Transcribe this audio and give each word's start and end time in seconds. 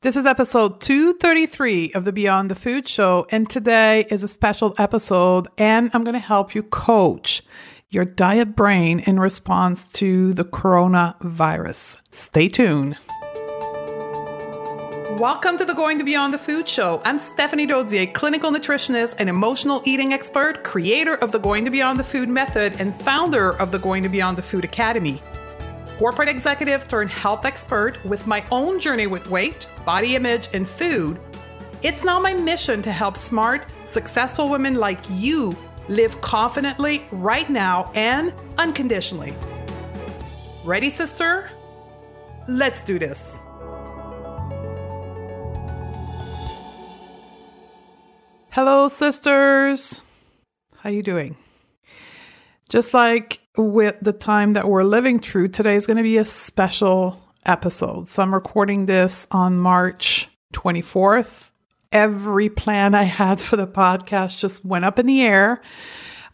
This 0.00 0.14
is 0.14 0.26
episode 0.26 0.80
233 0.80 1.90
of 1.94 2.04
the 2.04 2.12
Beyond 2.12 2.52
the 2.52 2.54
Food 2.54 2.86
Show, 2.86 3.26
and 3.32 3.50
today 3.50 4.06
is 4.10 4.22
a 4.22 4.28
special 4.28 4.72
episode, 4.78 5.48
and 5.58 5.90
I'm 5.92 6.04
going 6.04 6.14
to 6.14 6.20
help 6.20 6.54
you 6.54 6.62
coach 6.62 7.42
your 7.90 8.04
diet 8.04 8.54
brain 8.54 9.00
in 9.00 9.18
response 9.18 9.86
to 9.94 10.32
the 10.34 10.44
coronavirus. 10.44 12.00
Stay 12.12 12.48
tuned. 12.48 12.96
Welcome 15.18 15.58
to 15.58 15.64
the 15.64 15.74
Going 15.74 15.98
to 15.98 16.04
Beyond 16.04 16.32
the 16.32 16.38
Food 16.38 16.68
Show. 16.68 17.02
I'm 17.04 17.18
Stephanie 17.18 17.66
Dodier, 17.66 18.14
clinical 18.14 18.52
nutritionist 18.52 19.16
and 19.18 19.28
emotional 19.28 19.82
eating 19.84 20.12
expert, 20.12 20.62
creator 20.62 21.16
of 21.16 21.32
the 21.32 21.40
Going 21.40 21.64
to 21.64 21.72
Beyond 21.72 21.98
the 21.98 22.04
Food 22.04 22.28
method, 22.28 22.80
and 22.80 22.94
founder 22.94 23.50
of 23.54 23.72
the 23.72 23.80
Going 23.80 24.04
to 24.04 24.08
Beyond 24.08 24.38
the 24.38 24.42
Food 24.42 24.62
Academy 24.62 25.20
corporate 25.98 26.28
executive 26.28 26.86
turned 26.86 27.10
health 27.10 27.44
expert 27.44 28.02
with 28.04 28.24
my 28.24 28.44
own 28.52 28.78
journey 28.78 29.08
with 29.08 29.28
weight, 29.28 29.66
body 29.84 30.14
image, 30.14 30.48
and 30.52 30.66
food, 30.66 31.18
it's 31.82 32.04
now 32.04 32.20
my 32.20 32.32
mission 32.32 32.80
to 32.82 32.92
help 32.92 33.16
smart, 33.16 33.66
successful 33.84 34.48
women 34.48 34.74
like 34.74 35.00
you 35.10 35.56
live 35.88 36.20
confidently 36.20 37.04
right 37.10 37.50
now 37.50 37.90
and 37.96 38.32
unconditionally. 38.58 39.34
Ready, 40.64 40.88
sister? 40.88 41.50
Let's 42.46 42.82
do 42.82 43.00
this. 43.00 43.40
Hello, 48.50 48.88
sisters. 48.88 50.02
How 50.78 50.90
you 50.90 51.02
doing? 51.02 51.36
Just 52.68 52.94
like 52.94 53.40
with 53.64 53.96
the 54.00 54.12
time 54.12 54.52
that 54.54 54.68
we're 54.68 54.84
living 54.84 55.18
through, 55.18 55.48
today 55.48 55.74
is 55.74 55.86
going 55.86 55.96
to 55.96 56.02
be 56.02 56.18
a 56.18 56.24
special 56.24 57.20
episode. 57.44 58.06
So 58.06 58.22
I'm 58.22 58.32
recording 58.32 58.86
this 58.86 59.26
on 59.30 59.58
March 59.58 60.28
24th. 60.52 61.50
Every 61.90 62.48
plan 62.48 62.94
I 62.94 63.04
had 63.04 63.40
for 63.40 63.56
the 63.56 63.66
podcast 63.66 64.38
just 64.38 64.64
went 64.64 64.84
up 64.84 64.98
in 64.98 65.06
the 65.06 65.22
air. 65.22 65.60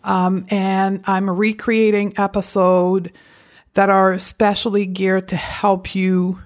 Um, 0.03 0.47
and 0.51 1.03
I'm 1.07 1.31
recreating 1.31 2.15
episode 2.19 3.13
that 3.75 3.91
are 3.91 4.13
especially 4.13 4.87
geared 4.87 5.29
to 5.29 5.37
help 5.37 5.95
you 5.95 6.41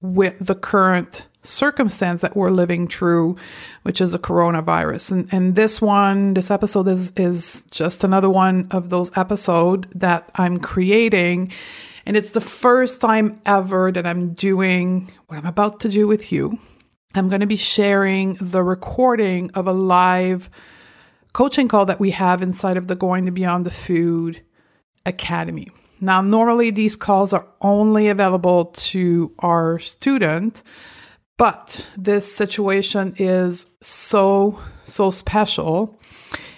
with 0.00 0.36
the 0.38 0.54
current 0.54 1.28
circumstance 1.44 2.22
that 2.22 2.36
we're 2.36 2.50
living 2.50 2.88
through, 2.88 3.36
which 3.82 4.00
is 4.00 4.14
a 4.14 4.18
coronavirus. 4.18 5.12
And 5.12 5.32
and 5.32 5.54
this 5.54 5.80
one, 5.80 6.34
this 6.34 6.50
episode 6.50 6.88
is 6.88 7.10
is 7.12 7.64
just 7.70 8.02
another 8.02 8.30
one 8.30 8.66
of 8.70 8.90
those 8.90 9.16
episode 9.16 9.88
that 9.94 10.30
I'm 10.34 10.58
creating. 10.58 11.52
And 12.06 12.16
it's 12.16 12.32
the 12.32 12.40
first 12.40 13.00
time 13.00 13.40
ever 13.46 13.90
that 13.92 14.06
I'm 14.06 14.34
doing 14.34 15.10
what 15.26 15.38
I'm 15.38 15.46
about 15.46 15.80
to 15.80 15.88
do 15.88 16.06
with 16.06 16.32
you. 16.32 16.58
I'm 17.14 17.28
going 17.28 17.40
to 17.40 17.46
be 17.46 17.56
sharing 17.56 18.34
the 18.40 18.62
recording 18.62 19.50
of 19.52 19.66
a 19.68 19.72
live 19.72 20.50
coaching 21.32 21.68
call 21.68 21.86
that 21.86 22.00
we 22.00 22.10
have 22.10 22.42
inside 22.42 22.76
of 22.76 22.88
the 22.88 22.96
Going 22.96 23.26
to 23.26 23.32
Beyond 23.32 23.64
the 23.64 23.70
Food 23.70 24.42
Academy. 25.06 25.68
Now, 26.00 26.20
normally 26.20 26.70
these 26.70 26.96
calls 26.96 27.32
are 27.32 27.46
only 27.60 28.08
available 28.08 28.66
to 28.66 29.32
our 29.38 29.78
student, 29.78 30.62
but 31.36 31.88
this 31.96 32.32
situation 32.32 33.14
is 33.18 33.66
so, 33.80 34.58
so 34.84 35.10
special. 35.10 36.00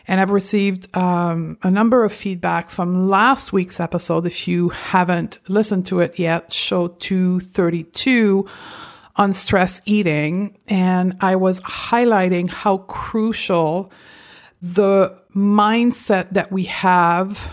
And 0.09 0.21
I've 0.21 0.31
received 0.31 0.95
um, 0.97 1.59
a 1.63 1.71
number 1.71 2.05
of 2.05 2.13
feedback 2.13 2.71
from 2.71 3.09
last 3.09 3.53
week's 3.53 3.81
episode. 3.81 4.27
If 4.27 4.47
you 4.47 4.69
haven't 4.69 5.39
listened 5.49 5.87
to 5.87 6.01
it 6.01 6.19
yet, 6.19 6.53
show 6.53 6.89
232 6.89 8.47
on 9.17 9.33
stress 9.33 9.81
eating. 9.85 10.59
And 10.69 11.17
I 11.21 11.37
was 11.37 11.61
highlighting 11.63 12.49
how 12.49 12.79
crucial 12.79 13.91
the 14.63 15.19
mindset 15.35 16.31
that 16.33 16.53
we 16.53 16.65
have 16.65 17.51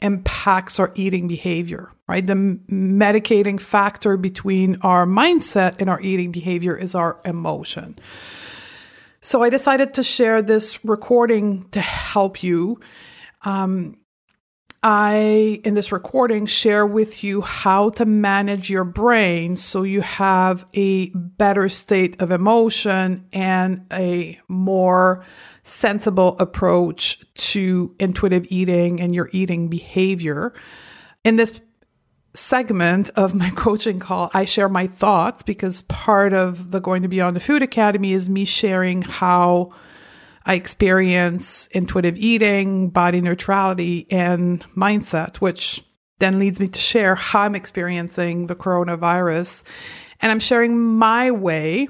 impacts 0.00 0.78
our 0.78 0.92
eating 0.94 1.28
behavior, 1.28 1.90
right? 2.10 2.26
The 2.26 2.34
medicating 2.34 3.60
factor 3.60 4.16
between 4.16 4.78
our 4.82 5.06
mindset 5.06 5.76
and 5.78 5.88
our 5.88 6.00
eating 6.00 6.32
behavior 6.32 6.76
is 6.76 6.96
our 6.96 7.20
emotion. 7.24 7.98
So 9.20 9.42
I 9.42 9.48
decided 9.48 9.94
to 9.94 10.02
share 10.02 10.42
this 10.42 10.84
recording 10.84 11.68
to 11.70 11.80
help 11.80 12.42
you. 12.42 12.80
Um, 13.42 13.96
I, 14.82 15.60
in 15.62 15.74
this 15.74 15.92
recording, 15.92 16.46
share 16.46 16.84
with 16.84 17.22
you 17.22 17.42
how 17.42 17.90
to 17.90 18.04
manage 18.04 18.70
your 18.70 18.84
brain 18.84 19.56
so 19.56 19.84
you 19.84 20.00
have 20.00 20.66
a 20.72 21.10
better 21.10 21.68
state 21.68 22.20
of 22.20 22.32
emotion 22.32 23.26
and 23.32 23.86
a 23.92 24.40
more 24.48 25.24
sensible 25.62 26.36
approach 26.40 27.22
to 27.34 27.94
intuitive 28.00 28.46
eating 28.48 29.00
and 29.00 29.14
your 29.14 29.28
eating 29.32 29.68
behavior. 29.68 30.54
In 31.24 31.36
this 31.36 31.60
segment 32.34 33.10
of 33.16 33.34
my 33.34 33.50
coaching 33.56 33.98
call, 33.98 34.30
I 34.34 34.44
share 34.44 34.68
my 34.68 34.86
thoughts 34.86 35.42
because 35.42 35.82
part 35.82 36.32
of 36.32 36.70
the 36.70 36.80
Going 36.80 37.02
to 37.02 37.08
Beyond 37.08 37.36
the 37.36 37.40
Food 37.40 37.62
Academy 37.62 38.12
is 38.12 38.28
me 38.28 38.44
sharing 38.44 39.02
how 39.02 39.72
I 40.44 40.54
experience 40.54 41.66
intuitive 41.68 42.16
eating, 42.16 42.88
body 42.88 43.20
neutrality, 43.20 44.06
and 44.10 44.64
mindset, 44.74 45.36
which 45.36 45.84
then 46.18 46.38
leads 46.38 46.60
me 46.60 46.68
to 46.68 46.78
share 46.78 47.14
how 47.14 47.42
I'm 47.42 47.54
experiencing 47.54 48.46
the 48.46 48.54
coronavirus. 48.54 49.64
And 50.20 50.30
I'm 50.30 50.40
sharing 50.40 50.78
my 50.78 51.30
way 51.30 51.88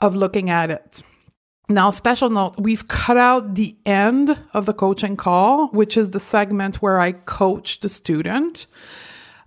of 0.00 0.16
looking 0.16 0.50
at 0.50 0.70
it. 0.70 1.02
Now, 1.68 1.90
special 1.90 2.28
note, 2.28 2.56
we've 2.58 2.86
cut 2.88 3.16
out 3.16 3.54
the 3.54 3.76
end 3.86 4.38
of 4.52 4.66
the 4.66 4.74
coaching 4.74 5.16
call, 5.16 5.68
which 5.68 5.96
is 5.96 6.10
the 6.10 6.20
segment 6.20 6.82
where 6.82 7.00
I 7.00 7.12
coach 7.12 7.80
the 7.80 7.88
student. 7.88 8.66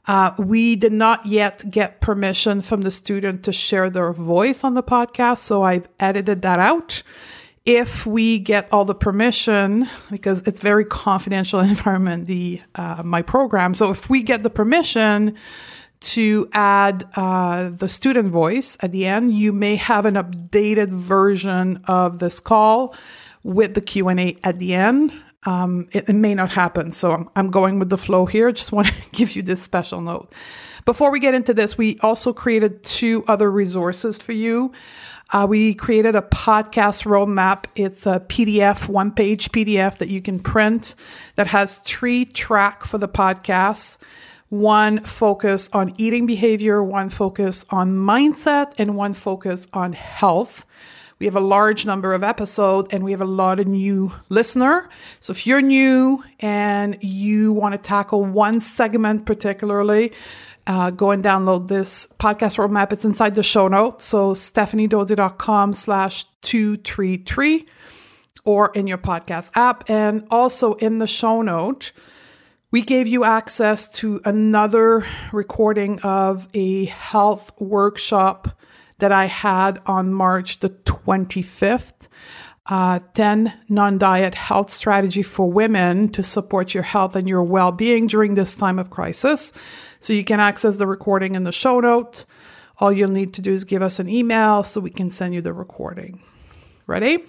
Uh, 0.08 0.32
we 0.38 0.76
did 0.76 0.94
not 0.94 1.26
yet 1.26 1.70
get 1.70 2.00
permission 2.00 2.62
from 2.62 2.82
the 2.82 2.92
student 2.92 3.44
to 3.44 3.52
share 3.52 3.90
their 3.90 4.14
voice 4.14 4.64
on 4.64 4.74
the 4.74 4.84
podcast, 4.84 5.40
so 5.40 5.64
I've 5.64 5.88
edited 6.00 6.42
that 6.44 6.60
out. 6.60 7.04
If 7.66 8.06
we 8.06 8.40
get 8.40 8.72
all 8.72 8.86
the 8.86 8.96
permission, 8.96 9.90
because 10.10 10.44
it's 10.44 10.62
very 10.62 10.86
confidential 10.86 11.60
environment, 11.76 12.28
the 12.28 12.62
uh, 12.76 13.04
my 13.04 13.22
program. 13.22 13.74
So 13.74 13.92
if 13.92 14.10
we 14.10 14.24
get 14.24 14.44
the 14.44 14.50
permission, 14.50 15.38
to 16.00 16.48
add 16.54 17.06
uh, 17.16 17.70
the 17.70 17.90
student 17.90 18.30
voice 18.30 18.78
at 18.82 18.92
the 18.92 19.06
end. 19.06 19.34
You 19.34 19.52
may 19.52 19.76
have 19.78 20.06
an 20.06 20.16
updated 20.16 20.90
version 20.90 21.84
of 21.88 22.20
this 22.20 22.40
call 22.40 22.96
with 23.44 23.74
the 23.74 23.82
Q&A 23.82 24.38
at 24.44 24.60
the 24.60 24.74
end. 24.74 25.14
Um, 25.46 25.88
it, 25.92 26.10
it, 26.10 26.14
may 26.14 26.34
not 26.36 26.52
happen, 26.52 26.92
so 26.92 27.12
I'm, 27.12 27.30
I'm 27.36 27.52
going 27.52 27.80
with 27.80 27.90
the 27.90 27.98
flow 27.98 28.26
here. 28.26 28.52
Just 28.54 28.72
want 28.72 28.88
to 28.88 28.94
give 29.12 29.36
you 29.36 29.42
this 29.42 29.62
special 29.62 30.02
note. 30.02 30.34
Before 30.86 31.12
we 31.12 31.20
get 31.20 31.34
into 31.34 31.54
this, 31.54 31.78
we 31.78 31.98
also 32.00 32.34
created 32.34 32.84
two 32.84 33.24
other 33.28 33.52
resources 33.52 34.18
for 34.18 34.32
you. 34.32 34.72
Uh, 35.32 35.46
we 35.48 35.74
created 35.74 36.16
a 36.16 36.22
podcast 36.22 37.06
roadmap. 37.06 37.66
It's 37.76 38.06
a 38.06 38.22
PDF, 38.22 38.88
one 38.88 39.12
page 39.12 39.52
PDF 39.52 39.98
that 39.98 40.08
you 40.08 40.22
can 40.22 40.40
print 40.40 40.96
that 41.36 41.48
has 41.48 41.80
three 41.80 42.26
track 42.26 42.86
for 42.86 42.98
the 42.98 43.10
podcast 43.10 43.98
one 44.50 45.00
focus 45.00 45.70
on 45.74 45.94
eating 45.98 46.26
behavior, 46.26 46.82
one 46.82 47.10
focus 47.10 47.66
on 47.70 47.92
mindset, 47.92 48.74
and 48.78 48.96
one 48.96 49.14
focus 49.14 49.68
on 49.74 49.94
health. 49.94 50.66
We 51.20 51.26
have 51.26 51.36
a 51.36 51.42
large 51.42 51.86
number 51.86 52.14
of 52.14 52.24
episodes 52.24 52.90
and 52.92 53.04
we 53.04 53.12
have 53.12 53.22
a 53.22 53.26
lot 53.26 53.60
of 53.60 53.68
new 53.68 54.12
listener. 54.30 54.90
So 55.20 55.32
if 55.32 55.48
you're 55.48 55.62
new 55.62 56.24
and 56.40 56.98
you 57.02 57.54
want 57.54 57.74
to 57.74 57.80
tackle 57.80 58.24
one 58.24 58.60
segment 58.60 59.26
particularly, 59.26 60.14
uh, 60.68 60.92
go 60.92 61.12
and 61.12 61.24
download 61.24 61.68
this 61.68 62.08
podcast 62.20 62.58
roadmap. 62.58 62.92
It's 62.92 63.06
inside 63.06 63.36
the 63.36 63.44
show 63.44 63.68
notes. 63.68 64.06
So 64.06 64.34
stephaniedodier.com 64.34 65.74
slash 65.74 66.26
233 66.42 67.66
or 68.44 68.72
in 68.76 68.86
your 68.86 68.98
podcast 68.98 69.52
app. 69.56 69.90
And 69.90 70.28
also 70.30 70.74
in 70.76 71.00
the 71.00 71.08
show 71.08 71.42
note, 71.42 71.94
we 72.70 72.82
gave 72.82 73.08
you 73.08 73.24
access 73.24 73.88
to 74.00 74.22
another 74.26 75.08
recording 75.32 76.00
of 76.02 76.48
a 76.54 76.86
health 76.86 77.52
workshop 77.60 78.50
that 79.00 79.12
I 79.12 79.26
had 79.26 79.80
on 79.86 80.14
March 80.14 80.60
the 80.60 80.70
25th. 80.70 82.08
Uh, 82.70 83.00
10 83.14 83.54
non 83.70 83.98
diet 83.98 84.36
health 84.36 84.70
strategy 84.70 85.24
for 85.24 85.50
women 85.50 86.10
to 86.10 86.22
support 86.22 86.74
your 86.74 86.84
health 86.84 87.16
and 87.16 87.26
your 87.26 87.42
well 87.42 87.72
being 87.72 88.08
during 88.08 88.36
this 88.36 88.56
time 88.56 88.78
of 88.78 88.90
crisis. 88.90 89.54
So 90.02 90.12
you 90.12 90.26
can 90.26 90.42
access 90.42 90.76
the 90.76 90.86
recording 90.86 91.36
in 91.36 91.44
the 91.44 91.54
show 91.54 91.80
notes. 91.80 92.26
All 92.80 92.92
you'll 92.92 93.10
need 93.10 93.34
to 93.36 93.42
do 93.42 93.54
is 93.54 93.64
give 93.64 93.82
us 93.82 94.00
an 94.00 94.10
email 94.10 94.64
so 94.64 94.82
we 94.82 94.90
can 94.90 95.10
send 95.10 95.34
you 95.34 95.42
the 95.42 95.54
recording. 95.54 96.22
Ready? 96.88 97.20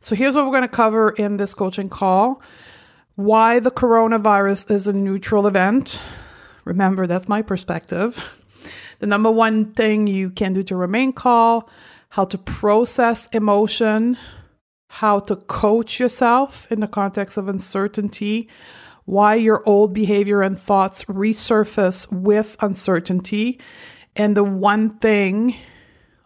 So 0.00 0.16
here's 0.16 0.34
what 0.34 0.44
we're 0.44 0.50
going 0.50 0.62
to 0.62 0.68
cover 0.68 1.10
in 1.10 1.36
this 1.36 1.54
coaching 1.54 1.88
call 1.88 2.42
why 3.16 3.58
the 3.58 3.70
coronavirus 3.70 4.70
is 4.70 4.86
a 4.86 4.92
neutral 4.92 5.46
event. 5.46 6.00
Remember, 6.64 7.06
that's 7.06 7.28
my 7.28 7.40
perspective. 7.40 8.44
The 8.98 9.06
number 9.06 9.30
one 9.30 9.72
thing 9.72 10.06
you 10.06 10.30
can 10.30 10.52
do 10.52 10.62
to 10.64 10.76
remain 10.76 11.12
calm, 11.12 11.64
how 12.10 12.24
to 12.24 12.38
process 12.38 13.28
emotion, 13.28 14.16
how 14.88 15.18
to 15.20 15.36
coach 15.36 16.00
yourself 16.00 16.70
in 16.70 16.80
the 16.80 16.88
context 16.88 17.36
of 17.36 17.48
uncertainty, 17.48 18.48
why 19.04 19.34
your 19.34 19.62
old 19.68 19.92
behavior 19.92 20.42
and 20.42 20.58
thoughts 20.58 21.04
resurface 21.04 22.10
with 22.10 22.56
uncertainty, 22.60 23.60
and 24.14 24.36
the 24.36 24.44
one 24.44 24.90
thing 24.98 25.54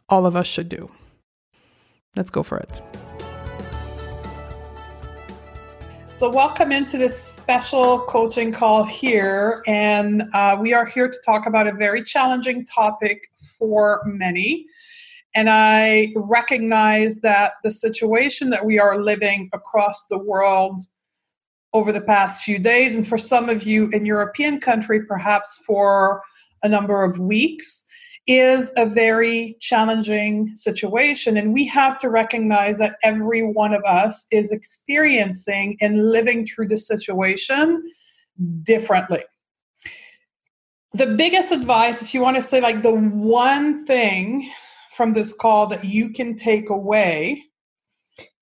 all 0.09 0.27
of 0.27 0.37
us 0.37 0.47
should 0.47 0.69
do. 0.69 0.91
Let's 2.17 2.31
go 2.31 2.43
for 2.43 2.59
it. 2.59 2.81
So, 6.21 6.29
welcome 6.29 6.71
into 6.71 6.99
this 6.99 7.19
special 7.19 8.01
coaching 8.01 8.53
call 8.53 8.85
here. 8.85 9.63
And 9.67 10.25
uh, 10.35 10.59
we 10.61 10.75
are 10.75 10.85
here 10.85 11.09
to 11.09 11.19
talk 11.25 11.47
about 11.47 11.67
a 11.67 11.73
very 11.73 12.05
challenging 12.05 12.67
topic 12.67 13.31
for 13.59 14.03
many. 14.05 14.67
And 15.35 15.49
I 15.49 16.13
recognize 16.15 17.23
that 17.23 17.53
the 17.63 17.71
situation 17.71 18.51
that 18.51 18.67
we 18.67 18.79
are 18.79 19.03
living 19.03 19.49
across 19.55 20.05
the 20.09 20.19
world 20.19 20.83
over 21.73 21.91
the 21.91 22.03
past 22.03 22.45
few 22.45 22.59
days, 22.59 22.95
and 22.95 23.09
for 23.09 23.17
some 23.17 23.49
of 23.49 23.63
you 23.63 23.89
in 23.89 24.05
European 24.05 24.61
country, 24.61 25.03
perhaps 25.07 25.65
for 25.67 26.21
a 26.63 26.69
number 26.69 27.03
of 27.03 27.19
weeks, 27.19 27.87
is 28.27 28.73
a 28.77 28.87
very 28.87 29.57
challenging 29.61 30.55
situation. 30.55 31.37
And 31.37 31.53
we 31.53 31.67
have 31.67 31.99
to 32.01 32.09
recognize 32.09 32.79
that 32.79 32.97
every 33.03 33.43
one 33.43 33.73
of 33.73 33.83
us 33.85 34.27
is 34.31 34.53
experiencing 34.53 35.77
and 35.81 36.11
living 36.11 36.47
through 36.47 36.69
the 36.69 36.77
situation 36.77 37.83
differently. 38.63 39.25
The 40.93 41.15
biggest 41.17 41.53
advice, 41.53 42.03
if 42.03 42.15
you 42.15 42.21
want 42.21 42.37
to 42.37 42.43
say 42.43 42.61
like 42.61 42.83
the 42.83 42.95
one 42.95 43.85
thing 43.87 44.51
from 44.93 45.13
this 45.13 45.33
call 45.33 45.67
that 45.69 45.85
you 45.85 46.11
can 46.11 46.37
take 46.37 46.69
away, 46.69 47.43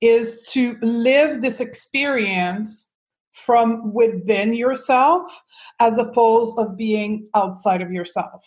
is 0.01 0.49
to 0.53 0.77
live 0.81 1.41
this 1.41 1.61
experience 1.61 2.93
from 3.33 3.93
within 3.93 4.55
yourself 4.55 5.43
as 5.81 5.99
opposed 5.99 6.59
of 6.59 6.77
being 6.77 7.29
outside 7.35 7.83
of 7.83 7.93
yourself 7.93 8.45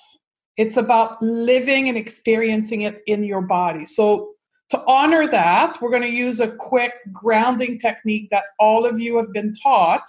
it's 0.61 0.77
about 0.77 1.19
living 1.23 1.89
and 1.89 1.97
experiencing 1.97 2.83
it 2.83 3.01
in 3.07 3.23
your 3.23 3.41
body. 3.41 3.83
So, 3.83 4.33
to 4.69 4.81
honor 4.87 5.27
that, 5.27 5.81
we're 5.81 5.89
going 5.89 6.03
to 6.03 6.17
use 6.27 6.39
a 6.39 6.55
quick 6.55 6.93
grounding 7.11 7.79
technique 7.79 8.29
that 8.29 8.43
all 8.59 8.85
of 8.85 8.99
you 8.99 9.17
have 9.17 9.33
been 9.33 9.53
taught, 9.53 10.03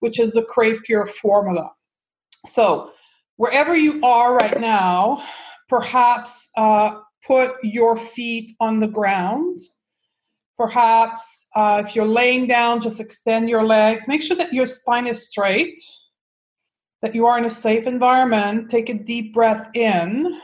which 0.00 0.18
is 0.18 0.32
the 0.32 0.44
Crave 0.44 0.82
Cure 0.84 1.06
formula. 1.06 1.70
So, 2.46 2.90
wherever 3.36 3.76
you 3.76 4.02
are 4.02 4.34
right 4.34 4.58
now, 4.58 5.22
perhaps 5.68 6.48
uh, 6.56 6.98
put 7.26 7.52
your 7.62 7.98
feet 7.98 8.50
on 8.60 8.80
the 8.80 8.88
ground. 8.88 9.58
Perhaps 10.58 11.48
uh, 11.54 11.82
if 11.84 11.94
you're 11.94 12.06
laying 12.06 12.46
down, 12.46 12.80
just 12.80 12.98
extend 12.98 13.50
your 13.50 13.64
legs. 13.64 14.08
Make 14.08 14.22
sure 14.22 14.38
that 14.38 14.54
your 14.54 14.66
spine 14.66 15.06
is 15.06 15.28
straight 15.28 15.78
that 17.02 17.14
you 17.14 17.26
are 17.26 17.36
in 17.36 17.44
a 17.44 17.50
safe 17.50 17.86
environment, 17.86 18.70
take 18.70 18.88
a 18.88 18.94
deep 18.94 19.34
breath 19.34 19.68
in 19.74 20.40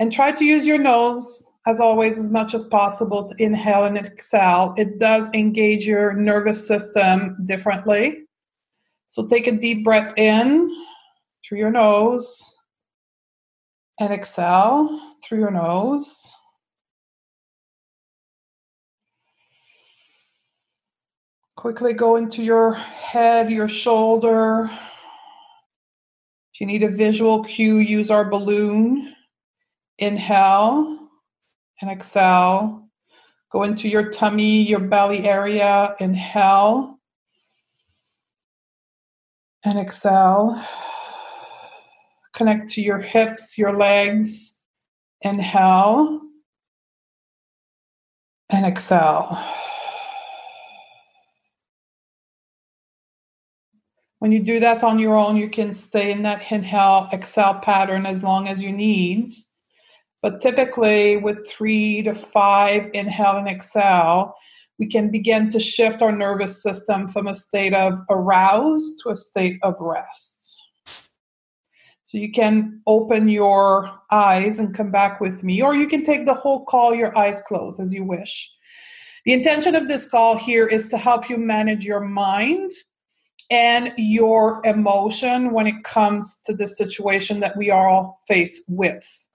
and 0.00 0.12
try 0.12 0.32
to 0.32 0.44
use 0.44 0.66
your 0.66 0.78
nose 0.78 1.52
as 1.66 1.80
always 1.80 2.18
as 2.18 2.30
much 2.30 2.54
as 2.54 2.66
possible 2.66 3.26
to 3.28 3.42
inhale 3.42 3.84
and 3.84 3.96
exhale. 3.98 4.74
It 4.76 4.98
does 4.98 5.30
engage 5.34 5.86
your 5.86 6.14
nervous 6.14 6.66
system 6.66 7.36
differently. 7.46 8.24
So 9.06 9.26
take 9.26 9.46
a 9.46 9.52
deep 9.52 9.84
breath 9.84 10.14
in 10.18 10.70
through 11.44 11.58
your 11.58 11.70
nose 11.70 12.56
and 14.00 14.12
exhale 14.12 15.00
through 15.24 15.40
your 15.40 15.50
nose. 15.50 16.32
Quickly 21.58 21.92
go 21.92 22.14
into 22.14 22.44
your 22.44 22.74
head, 22.74 23.50
your 23.50 23.66
shoulder. 23.66 24.70
If 26.54 26.60
you 26.60 26.68
need 26.68 26.84
a 26.84 26.88
visual 26.88 27.42
cue, 27.42 27.78
use 27.78 28.12
our 28.12 28.24
balloon. 28.24 29.12
Inhale 29.98 31.10
and 31.80 31.90
exhale. 31.90 32.88
Go 33.50 33.64
into 33.64 33.88
your 33.88 34.08
tummy, 34.08 34.62
your 34.68 34.78
belly 34.78 35.26
area. 35.26 35.96
Inhale 35.98 37.00
and 39.64 39.80
exhale. 39.80 40.64
Connect 42.34 42.70
to 42.70 42.80
your 42.80 43.00
hips, 43.00 43.58
your 43.58 43.76
legs. 43.76 44.60
Inhale 45.22 46.20
and 48.48 48.64
exhale. 48.64 49.36
When 54.20 54.32
you 54.32 54.40
do 54.40 54.58
that 54.60 54.82
on 54.82 54.98
your 54.98 55.14
own, 55.14 55.36
you 55.36 55.48
can 55.48 55.72
stay 55.72 56.10
in 56.10 56.22
that 56.22 56.50
inhale 56.50 57.08
exhale 57.12 57.54
pattern 57.54 58.04
as 58.04 58.24
long 58.24 58.48
as 58.48 58.62
you 58.62 58.72
need. 58.72 59.30
But 60.22 60.40
typically, 60.40 61.16
with 61.16 61.48
three 61.48 62.02
to 62.02 62.14
five 62.14 62.90
inhale 62.94 63.36
and 63.36 63.48
exhale, 63.48 64.34
we 64.78 64.86
can 64.86 65.10
begin 65.10 65.48
to 65.50 65.60
shift 65.60 66.02
our 66.02 66.10
nervous 66.10 66.62
system 66.62 67.08
from 67.08 67.28
a 67.28 67.34
state 67.34 67.74
of 67.74 68.00
aroused 68.10 69.00
to 69.02 69.10
a 69.10 69.16
state 69.16 69.58
of 69.62 69.74
rest. 69.78 70.60
So 72.02 72.18
you 72.18 72.32
can 72.32 72.80
open 72.86 73.28
your 73.28 73.90
eyes 74.10 74.58
and 74.58 74.74
come 74.74 74.90
back 74.90 75.20
with 75.20 75.44
me, 75.44 75.62
or 75.62 75.76
you 75.76 75.86
can 75.86 76.02
take 76.02 76.26
the 76.26 76.34
whole 76.34 76.64
call, 76.64 76.94
your 76.94 77.16
eyes 77.16 77.40
closed 77.40 77.80
as 77.80 77.92
you 77.92 78.02
wish. 78.02 78.50
The 79.26 79.34
intention 79.34 79.74
of 79.74 79.88
this 79.88 80.08
call 80.08 80.36
here 80.36 80.66
is 80.66 80.88
to 80.88 80.96
help 80.96 81.28
you 81.28 81.36
manage 81.36 81.84
your 81.84 82.00
mind 82.00 82.70
and 83.50 83.92
your 83.96 84.60
emotion 84.64 85.52
when 85.52 85.66
it 85.66 85.84
comes 85.84 86.40
to 86.44 86.54
the 86.54 86.66
situation 86.66 87.40
that 87.40 87.56
we 87.56 87.70
are 87.70 87.88
all 87.88 88.20
faced 88.28 88.64
with. 88.68 89.28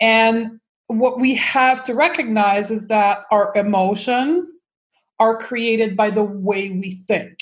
And 0.00 0.60
what 0.88 1.20
we 1.20 1.34
have 1.34 1.82
to 1.84 1.94
recognize 1.94 2.70
is 2.70 2.88
that 2.88 3.24
our 3.30 3.56
emotion 3.56 4.48
are 5.18 5.36
created 5.36 5.96
by 5.96 6.10
the 6.10 6.24
way 6.24 6.70
we 6.70 6.90
think. 6.90 7.38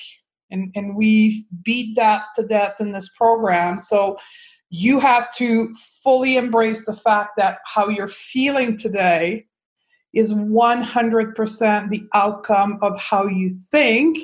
And, 0.51 0.71
and 0.75 0.95
we 0.95 1.47
beat 1.63 1.97
that 1.97 2.27
to 2.37 2.47
death 2.47 2.81
in 2.81 2.93
this 2.93 3.09
program. 3.09 3.79
So 3.79 4.19
you 4.71 5.01
have 5.01 5.35
to 5.37 5.75
fully 5.75 6.37
embrace 6.37 6.85
the 6.85 6.95
fact 6.95 7.33
that 7.37 7.59
how 7.65 7.89
you're 7.89 8.09
feeling 8.09 8.77
today 8.77 9.47
is 10.13 10.33
100% 10.33 11.91
the 11.91 12.07
outcome 12.15 12.79
of 12.83 12.99
how 13.01 13.27
you 13.27 13.51
think 13.71 14.19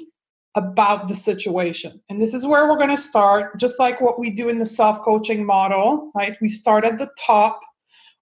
about 0.56 1.08
the 1.08 1.14
situation. 1.14 2.00
And 2.08 2.20
this 2.20 2.34
is 2.34 2.46
where 2.46 2.68
we're 2.68 2.76
going 2.76 2.90
to 2.90 2.96
start, 2.96 3.58
just 3.58 3.78
like 3.78 4.00
what 4.00 4.18
we 4.18 4.30
do 4.30 4.48
in 4.48 4.58
the 4.58 4.66
self 4.66 5.00
coaching 5.02 5.44
model, 5.44 6.10
right? 6.14 6.36
We 6.40 6.48
start 6.48 6.84
at 6.84 6.98
the 6.98 7.10
top 7.18 7.60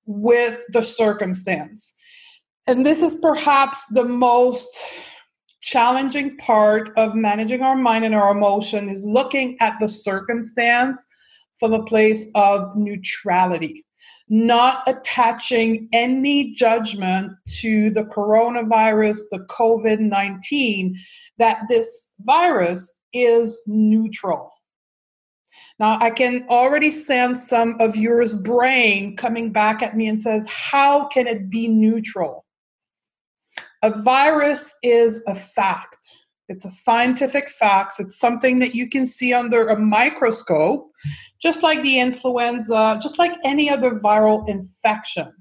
with 0.07 0.63
the 0.73 0.83
circumstance. 0.83 1.95
And 2.67 2.85
this 2.85 3.03
is 3.03 3.17
perhaps 3.17 3.87
the 3.89 4.05
most 4.05 4.77
challenging 5.63 6.37
part 6.37 6.91
of 6.97 7.15
managing 7.15 7.63
our 7.63 7.77
mind 7.77 8.05
and 8.05 8.15
our 8.15 8.31
emotion 8.31 8.89
is 8.89 9.07
looking 9.07 9.57
at 9.61 9.75
the 9.81 9.89
circumstance 9.89 11.05
from 11.59 11.73
a 11.73 11.85
place 11.85 12.31
of 12.35 12.77
neutrality 12.77 13.85
not 14.29 14.83
attaching 14.87 15.89
any 15.93 16.53
judgment 16.53 17.33
to 17.61 17.91
the 17.91 18.03
coronavirus, 18.03 19.19
the 19.31 19.41
COVID 19.49 20.01
19, 20.01 20.97
that 21.39 21.63
this 21.69 22.13
virus 22.21 22.99
is 23.13 23.61
neutral. 23.67 24.53
Now, 25.79 25.97
I 26.01 26.11
can 26.11 26.45
already 26.49 26.91
sense 26.91 27.49
some 27.49 27.77
of 27.81 27.95
yours 27.95 28.37
brain 28.37 29.17
coming 29.17 29.53
back 29.53 29.83
at 29.83 29.97
me 29.97 30.09
and 30.09 30.21
says, 30.21 30.49
How 30.49 31.07
can 31.07 31.27
it 31.27 31.49
be 31.49 31.69
neutral? 31.69 32.45
A 33.83 33.91
virus 34.03 34.75
is 34.83 35.23
a 35.29 35.37
fact. 35.37 36.17
It's 36.49 36.65
a 36.65 36.71
scientific 36.71 37.49
fact. 37.49 37.95
It's 38.01 38.19
something 38.19 38.59
that 38.59 38.75
you 38.75 38.89
can 38.89 39.07
see 39.07 39.33
under 39.33 39.69
a 39.69 39.79
microscope, 39.79 40.91
just 41.41 41.63
like 41.63 41.83
the 41.83 42.01
influenza, 42.01 42.99
just 43.01 43.19
like 43.19 43.35
any 43.45 43.71
other 43.71 43.93
viral 43.93 44.49
infection. 44.49 45.33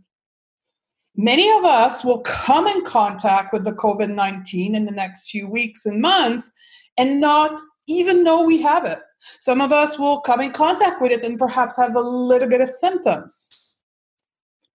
Many 1.15 1.49
of 1.57 1.65
us 1.65 2.05
will 2.05 2.19
come 2.19 2.67
in 2.67 2.85
contact 2.85 3.51
with 3.51 3.63
the 3.63 3.73
COVID 3.73 4.13
19 4.13 4.75
in 4.75 4.85
the 4.85 4.91
next 4.91 5.29
few 5.31 5.47
weeks 5.47 5.85
and 5.87 5.99
months 5.99 6.51
and 6.97 7.19
not 7.19 7.59
even 7.87 8.23
know 8.23 8.43
we 8.43 8.61
have 8.61 8.85
it. 8.85 8.99
Some 9.39 9.61
of 9.61 9.71
us 9.71 9.97
will 9.97 10.21
come 10.21 10.41
in 10.41 10.51
contact 10.51 11.01
with 11.01 11.11
it 11.11 11.23
and 11.23 11.39
perhaps 11.39 11.75
have 11.77 11.95
a 11.95 12.01
little 12.01 12.47
bit 12.47 12.61
of 12.61 12.69
symptoms. 12.69 13.73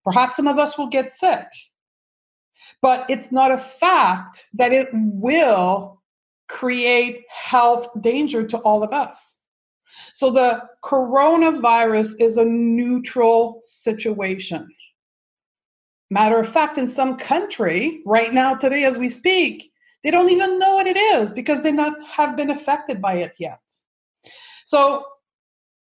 Perhaps 0.05 0.37
some 0.37 0.49
of 0.49 0.59
us 0.59 0.77
will 0.77 0.89
get 0.89 1.11
sick. 1.11 1.47
But 2.81 3.07
it's 3.09 3.31
not 3.31 3.53
a 3.53 3.59
fact 3.59 4.49
that 4.55 4.73
it 4.73 4.89
will 4.93 6.03
create 6.49 7.25
health 7.29 7.89
danger 8.01 8.45
to 8.47 8.59
all 8.59 8.83
of 8.83 8.93
us. 8.93 9.42
So 10.13 10.31
the 10.31 10.63
coronavirus 10.85 12.21
is 12.21 12.37
a 12.37 12.45
neutral 12.45 13.59
situation. 13.63 14.69
Matter 16.11 16.39
of 16.39 16.49
fact, 16.49 16.77
in 16.77 16.89
some 16.89 17.17
country, 17.17 18.03
right 18.05 18.33
now, 18.33 18.55
today, 18.55 18.85
as 18.85 18.99
we 18.99 19.09
speak, 19.09 19.73
they 20.03 20.11
don't 20.11 20.31
even 20.31 20.59
know 20.59 20.75
what 20.75 20.87
it 20.87 20.97
is 20.97 21.33
because 21.33 21.63
they 21.63 21.73
not 21.73 21.95
have 22.07 22.37
been 22.37 22.51
affected 22.51 23.01
by 23.01 23.15
it 23.15 23.33
yet. 23.39 23.61
So 24.67 25.05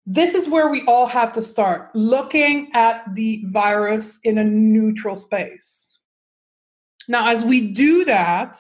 this 0.06 0.34
is 0.34 0.48
where 0.48 0.70
we 0.70 0.84
all 0.84 1.06
have 1.06 1.34
to 1.34 1.42
start 1.42 1.94
looking 1.94 2.72
at 2.74 3.04
the 3.14 3.44
virus 3.48 4.20
in 4.24 4.38
a 4.38 4.44
neutral 4.44 5.16
space. 5.16 6.00
Now, 7.08 7.30
as 7.30 7.46
we 7.46 7.74
do 7.74 8.06
that, 8.06 8.58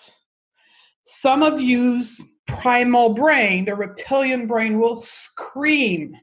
some 1.06 1.42
of 1.42 1.62
you's 1.62 2.22
primal 2.48 3.14
brain, 3.14 3.66
the 3.66 3.76
reptilian 3.76 4.48
brain, 4.48 4.80
will 4.80 4.96
scream 4.96 6.16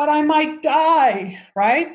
but 0.00 0.08
I 0.08 0.22
might 0.22 0.62
die, 0.62 1.38
right? 1.54 1.88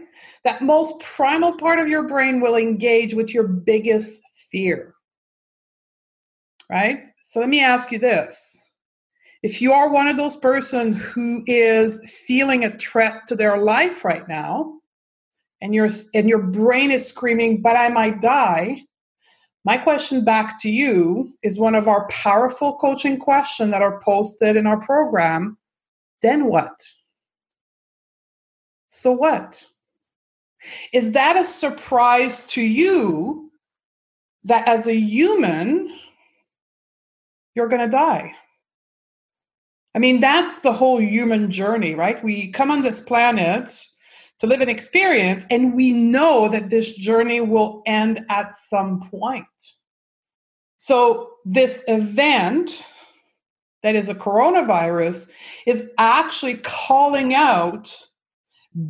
That 0.44 0.62
most 0.62 1.00
primal 1.00 1.58
part 1.58 1.80
of 1.80 1.88
your 1.88 2.08
brain 2.08 2.40
will 2.40 2.56
engage 2.56 3.16
with 3.16 3.34
your 3.34 3.48
biggest 3.48 4.22
fear, 4.52 4.94
right? 6.70 7.00
So 7.24 7.40
let 7.40 7.50
me 7.50 7.64
ask 7.64 7.92
you 7.92 7.98
this. 7.98 8.72
If 9.42 9.60
you 9.60 9.74
are 9.74 9.90
one 9.90 10.08
of 10.08 10.18
those 10.18 10.36
persons 10.36 11.02
who 11.02 11.44
is 11.48 12.00
feeling 12.28 12.64
a 12.64 12.78
threat 12.78 13.28
to 13.28 13.36
their 13.36 13.58
life 13.58 14.06
right 14.06 14.28
now, 14.28 14.74
and 15.62 15.74
your 15.74 15.90
and 16.14 16.30
your 16.30 16.44
brain 16.44 16.92
is 16.92 17.08
screaming, 17.08 17.60
"But 17.64 17.76
I 17.76 17.90
might 17.90 18.22
die," 18.22 18.84
my 19.66 19.78
question 19.78 20.24
back 20.24 20.62
to 20.62 20.70
you 20.70 21.34
is 21.42 21.58
one 21.58 21.74
of 21.74 21.88
our 21.88 22.08
powerful 22.08 22.78
coaching 22.78 23.18
questions 23.18 23.72
that 23.72 23.82
are 23.82 24.00
posted 24.00 24.56
in 24.56 24.68
our 24.68 24.80
program. 24.80 25.58
Then 26.22 26.46
what? 26.46 26.88
So 28.88 29.12
what? 29.12 29.66
Is 30.94 31.12
that 31.14 31.36
a 31.36 31.44
surprise 31.44 32.46
to 32.52 32.62
you 32.62 33.52
that 34.44 34.68
as 34.68 34.88
a 34.88 34.96
human, 34.96 35.92
you're 37.56 37.68
going 37.68 37.82
to 37.82 37.88
die? 37.88 38.34
I 39.96 40.00
mean, 40.00 40.20
that's 40.20 40.60
the 40.60 40.74
whole 40.74 41.02
human 41.02 41.50
journey, 41.50 41.96
right? 41.96 42.24
We 42.24 42.52
come 42.52 42.70
on 42.70 42.82
this 42.82 43.02
planet 43.02 43.84
to 44.40 44.48
live 44.48 44.62
an 44.62 44.70
experience, 44.70 45.46
and 45.50 45.76
we 45.76 45.94
know 45.94 46.50
that 46.50 46.70
this 46.70 46.96
journey 46.96 47.42
will 47.42 47.82
end 47.86 48.26
at 48.30 48.54
some 48.56 49.10
point. 49.10 49.46
So, 50.80 51.32
this 51.46 51.84
event 51.88 52.84
that 53.86 53.96
is 53.96 54.10
a 54.10 54.16
coronavirus 54.16 55.32
is 55.68 55.90
actually 56.00 56.56
calling 56.64 57.36
out 57.36 57.96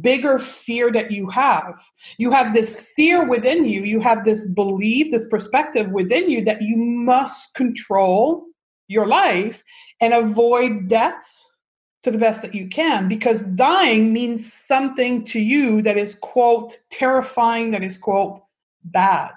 bigger 0.02 0.40
fear 0.40 0.92
that 0.92 1.12
you 1.12 1.30
have. 1.30 1.76
You 2.18 2.32
have 2.32 2.54
this 2.54 2.92
fear 2.96 3.28
within 3.28 3.66
you, 3.66 3.84
you 3.84 4.00
have 4.00 4.24
this 4.24 4.48
belief, 4.48 5.12
this 5.12 5.28
perspective 5.28 5.90
within 5.92 6.30
you 6.30 6.44
that 6.46 6.62
you 6.62 6.78
must 6.78 7.54
control 7.56 8.46
your 8.88 9.06
life 9.06 9.64
and 10.02 10.14
avoid 10.14 10.88
deaths 10.88 11.46
to 12.06 12.12
the 12.12 12.18
best 12.20 12.44
that 12.44 12.54
you 12.54 12.68
can 12.68 13.10
because 13.10 13.42
dying 13.42 14.14
means 14.14 14.54
something 14.54 15.24
to 15.26 15.40
you 15.40 15.82
that 15.82 15.98
is, 15.98 16.14
quote, 16.16 16.80
terrifying, 16.92 17.72
that 17.72 17.84
is, 17.84 17.98
quote, 17.98 18.42
bad. 18.84 19.34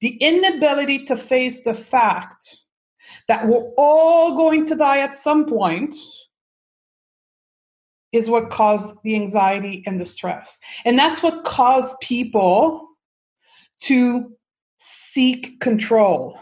The 0.00 0.16
inability 0.18 1.04
to 1.06 1.16
face 1.16 1.64
the 1.64 1.74
fact 1.74 2.58
that 3.26 3.48
we're 3.48 3.72
all 3.76 4.36
going 4.36 4.66
to 4.66 4.76
die 4.76 5.00
at 5.00 5.16
some 5.16 5.46
point 5.46 5.96
is 8.12 8.30
what 8.30 8.50
caused 8.50 8.96
the 9.02 9.16
anxiety 9.16 9.82
and 9.84 10.00
the 10.00 10.06
stress. 10.06 10.60
And 10.84 10.96
that's 10.96 11.24
what 11.24 11.44
caused 11.44 11.98
people 12.00 12.88
to 13.80 14.32
seek 14.78 15.58
control. 15.58 16.38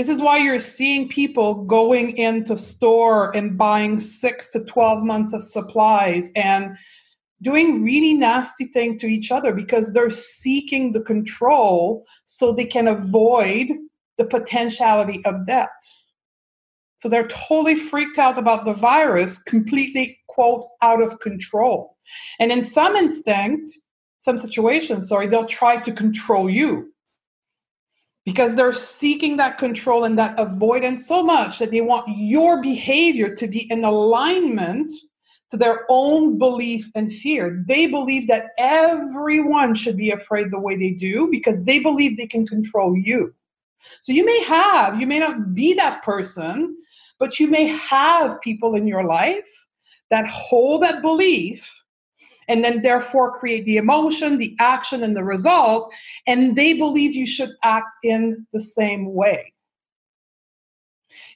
This 0.00 0.08
is 0.08 0.22
why 0.22 0.38
you're 0.38 0.60
seeing 0.60 1.10
people 1.10 1.62
going 1.64 2.16
into 2.16 2.56
store 2.56 3.36
and 3.36 3.58
buying 3.58 4.00
6 4.00 4.50
to 4.52 4.64
12 4.64 5.04
months 5.04 5.34
of 5.34 5.42
supplies 5.42 6.32
and 6.34 6.74
doing 7.42 7.84
really 7.84 8.14
nasty 8.14 8.64
thing 8.64 8.96
to 8.96 9.06
each 9.06 9.30
other 9.30 9.52
because 9.52 9.92
they're 9.92 10.08
seeking 10.08 10.92
the 10.92 11.02
control 11.02 12.06
so 12.24 12.50
they 12.50 12.64
can 12.64 12.88
avoid 12.88 13.68
the 14.16 14.24
potentiality 14.24 15.22
of 15.26 15.46
debt. 15.46 15.68
So 16.96 17.10
they're 17.10 17.28
totally 17.28 17.76
freaked 17.76 18.18
out 18.18 18.38
about 18.38 18.64
the 18.64 18.72
virus, 18.72 19.36
completely, 19.42 20.18
quote, 20.28 20.66
out 20.80 21.02
of 21.02 21.20
control. 21.20 21.98
And 22.38 22.50
in 22.50 22.62
some 22.62 22.96
instinct, 22.96 23.70
some 24.18 24.38
situations, 24.38 25.10
sorry, 25.10 25.26
they'll 25.26 25.44
try 25.44 25.76
to 25.76 25.92
control 25.92 26.48
you 26.48 26.90
because 28.24 28.54
they're 28.54 28.72
seeking 28.72 29.36
that 29.36 29.58
control 29.58 30.04
and 30.04 30.18
that 30.18 30.38
avoidance 30.38 31.06
so 31.06 31.22
much 31.22 31.58
that 31.58 31.70
they 31.70 31.80
want 31.80 32.06
your 32.08 32.62
behavior 32.62 33.34
to 33.34 33.48
be 33.48 33.70
in 33.70 33.84
alignment 33.84 34.90
to 35.50 35.56
their 35.56 35.84
own 35.88 36.38
belief 36.38 36.90
and 36.94 37.12
fear. 37.12 37.64
They 37.66 37.86
believe 37.86 38.28
that 38.28 38.50
everyone 38.58 39.74
should 39.74 39.96
be 39.96 40.10
afraid 40.10 40.50
the 40.50 40.60
way 40.60 40.76
they 40.76 40.92
do 40.92 41.28
because 41.30 41.64
they 41.64 41.80
believe 41.80 42.16
they 42.16 42.26
can 42.26 42.46
control 42.46 42.96
you. 42.96 43.34
So 44.02 44.12
you 44.12 44.24
may 44.24 44.42
have, 44.44 45.00
you 45.00 45.06
may 45.06 45.18
not 45.18 45.54
be 45.54 45.74
that 45.74 46.02
person, 46.02 46.76
but 47.18 47.40
you 47.40 47.48
may 47.48 47.66
have 47.66 48.40
people 48.40 48.74
in 48.74 48.86
your 48.86 49.04
life 49.04 49.48
that 50.10 50.26
hold 50.26 50.82
that 50.82 51.02
belief 51.02 51.79
and 52.50 52.64
then 52.64 52.82
therefore 52.82 53.38
create 53.38 53.64
the 53.64 53.76
emotion, 53.76 54.36
the 54.36 54.56
action, 54.58 55.04
and 55.04 55.16
the 55.16 55.22
result, 55.22 55.94
and 56.26 56.56
they 56.56 56.74
believe 56.74 57.14
you 57.14 57.26
should 57.26 57.52
act 57.62 57.86
in 58.02 58.44
the 58.52 58.58
same 58.58 59.14
way. 59.14 59.52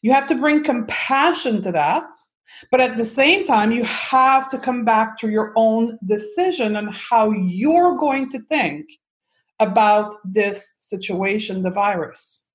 You 0.02 0.12
have 0.12 0.26
to 0.26 0.34
bring 0.34 0.64
compassion 0.64 1.62
to 1.62 1.70
that, 1.72 2.06
but 2.72 2.80
at 2.80 2.96
the 2.96 3.04
same 3.04 3.46
time, 3.46 3.70
you 3.70 3.84
have 3.84 4.48
to 4.48 4.58
come 4.58 4.84
back 4.84 5.16
to 5.18 5.30
your 5.30 5.52
own 5.54 5.98
decision 6.04 6.74
on 6.74 6.88
how 6.88 7.30
you're 7.30 7.96
going 7.96 8.28
to 8.30 8.40
think 8.50 8.86
about 9.60 10.16
this 10.24 10.74
situation, 10.80 11.62
the 11.62 11.70
virus. 11.70 12.48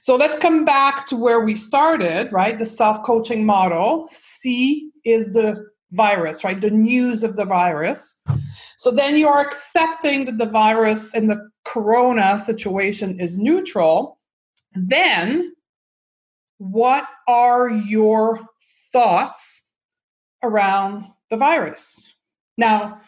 So 0.00 0.16
let's 0.16 0.38
come 0.38 0.64
back 0.64 1.06
to 1.08 1.16
where 1.16 1.40
we 1.40 1.54
started, 1.54 2.32
right? 2.32 2.58
The 2.58 2.64
self 2.64 3.02
coaching 3.04 3.44
model. 3.44 4.08
C 4.08 4.90
is 5.04 5.34
the 5.34 5.66
virus, 5.92 6.44
right? 6.44 6.60
The 6.60 6.70
news 6.70 7.22
of 7.22 7.36
the 7.36 7.44
virus. 7.44 8.22
So 8.76 8.90
then 8.90 9.16
you're 9.16 9.40
accepting 9.40 10.24
that 10.26 10.38
the 10.38 10.46
virus 10.46 11.14
and 11.14 11.30
the 11.30 11.48
corona 11.64 12.38
situation 12.38 13.18
is 13.18 13.38
neutral. 13.38 14.18
Then, 14.74 15.52
what 16.58 17.06
are 17.28 17.70
your 17.70 18.40
thoughts 18.92 19.70
around 20.42 21.06
the 21.30 21.36
virus? 21.36 22.14
Now, 22.58 23.00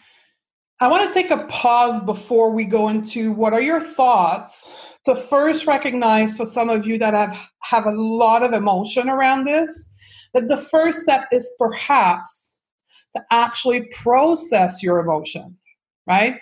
I 0.81 0.89
want 0.89 1.13
to 1.13 1.13
take 1.13 1.33
a 1.33 1.45
pause 1.49 1.99
before 2.01 2.51
we 2.51 2.65
go 2.65 2.89
into 2.89 3.33
what 3.33 3.53
are 3.53 3.61
your 3.61 3.81
thoughts 3.81 4.95
to 5.07 5.17
first 5.17 5.67
recognize 5.67 6.37
for 6.37 6.45
some 6.45 6.71
of 6.71 6.87
you 6.87 6.99
that 6.99 7.15
have 7.15 7.37
have 7.63 7.87
a 7.87 7.93
lot 7.93 8.43
of 8.43 8.53
emotion 8.53 9.09
around 9.09 9.45
this 9.45 9.93
that 10.35 10.49
the 10.49 10.57
first 10.57 11.01
step 11.01 11.25
is 11.33 11.51
perhaps 11.59 12.58
to 13.17 13.23
actually 13.31 13.83
process 14.03 14.83
your 14.83 14.99
emotion, 14.99 15.57
right? 16.07 16.39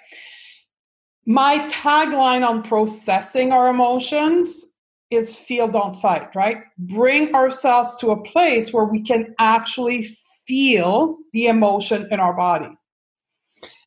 My 1.27 1.67
tagline 1.69 2.47
on 2.47 2.63
processing 2.63 3.53
our 3.53 3.69
emotions 3.69 4.65
is 5.11 5.37
feel 5.37 5.69
don't 5.69 5.95
fight, 5.95 6.35
right? 6.35 6.65
Bring 6.79 7.35
ourselves 7.35 7.97
to 7.97 8.11
a 8.11 8.23
place 8.23 8.73
where 8.73 8.85
we 8.85 9.01
can 9.01 9.35
actually 9.39 10.09
feel 10.47 11.19
the 11.33 11.47
emotion 11.47 12.09
in 12.11 12.21
our 12.21 12.35
body. 12.35 12.69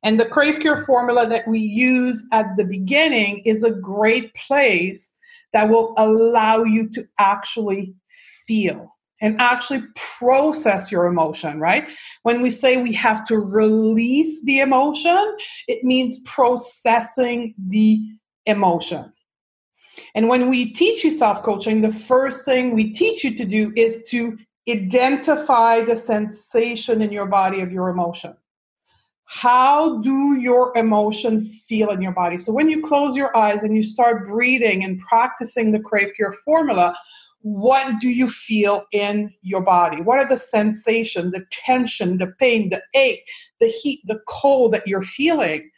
And 0.04 0.20
the 0.20 0.26
Crave 0.26 0.60
Cure 0.60 0.84
formula 0.86 1.28
that 1.28 1.48
we 1.48 1.60
use 1.60 2.26
at 2.32 2.56
the 2.58 2.64
beginning 2.64 3.40
is 3.46 3.64
a 3.64 3.72
great 3.72 4.34
place 4.36 5.14
that 5.52 5.68
will 5.68 5.94
allow 5.98 6.64
you 6.64 6.90
to 6.90 7.08
actually 7.18 7.94
feel 8.48 8.96
and 9.22 9.40
actually 9.40 9.84
process 9.96 10.92
your 10.92 11.06
emotion, 11.06 11.60
right? 11.60 11.90
When 12.24 12.42
we 12.42 12.50
say 12.50 12.82
we 12.82 12.94
have 12.94 13.26
to 13.28 13.40
release 13.40 14.44
the 14.46 14.60
emotion, 14.60 15.36
it 15.68 15.84
means 15.84 16.20
processing 16.26 17.54
the 17.58 18.02
emotion. 18.46 19.12
And 20.16 20.28
when 20.28 20.50
we 20.50 20.72
teach 20.72 21.04
you 21.04 21.12
self 21.12 21.44
coaching, 21.44 21.82
the 21.82 21.92
first 21.92 22.46
thing 22.46 22.74
we 22.74 22.92
teach 22.92 23.24
you 23.24 23.36
to 23.36 23.46
do 23.46 23.72
is 23.76 24.08
to 24.10 24.38
identify 24.70 25.82
the 25.82 25.96
sensation 25.96 27.02
in 27.02 27.12
your 27.12 27.26
body 27.26 27.62
of 27.62 27.72
your 27.72 27.90
emotion 27.90 28.36
how 29.32 30.00
do 30.00 30.40
your 30.40 30.76
emotions 30.76 31.64
feel 31.68 31.92
in 31.92 32.02
your 32.02 32.12
body? 32.14 32.36
So 32.36 32.52
when 32.52 32.68
you 32.68 32.82
close 32.82 33.16
your 33.16 33.36
eyes 33.38 33.62
and 33.62 33.76
you 33.76 33.84
start 33.84 34.26
breathing 34.26 34.84
and 34.84 35.00
practicing 35.00 35.70
the 35.70 35.80
Crave 35.80 36.10
Cure 36.16 36.34
formula, 36.44 36.98
what 37.42 38.00
do 38.02 38.10
you 38.10 38.30
feel 38.30 38.86
in 38.92 39.34
your 39.42 39.62
body? 39.62 40.02
What 40.02 40.20
are 40.20 40.28
the 40.28 40.38
sensation, 40.38 41.32
the 41.32 41.46
tension, 41.52 42.18
the 42.18 42.28
pain, 42.40 42.70
the 42.70 42.82
ache, 42.96 43.26
the 43.60 43.68
heat, 43.68 44.02
the 44.06 44.20
cold 44.28 44.74
that 44.74 44.88
you're 44.88 45.02
feeling? 45.02 45.70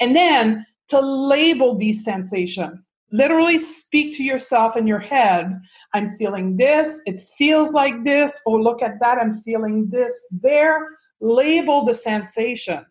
And 0.00 0.14
then 0.14 0.66
to 0.88 1.00
label 1.00 1.76
these 1.76 2.04
sensations. 2.04 2.78
Literally 3.12 3.58
speak 3.58 4.16
to 4.16 4.24
yourself 4.24 4.76
in 4.76 4.86
your 4.86 4.98
head. 4.98 5.58
I'm 5.94 6.10
feeling 6.10 6.56
this, 6.56 7.02
it 7.06 7.20
feels 7.38 7.72
like 7.72 8.04
this, 8.04 8.40
or 8.44 8.60
look 8.60 8.82
at 8.82 9.00
that, 9.00 9.18
I'm 9.18 9.32
feeling 9.32 9.88
this 9.90 10.26
there. 10.30 10.86
Label 11.20 11.84
the 11.84 11.94
sensation 11.94 12.84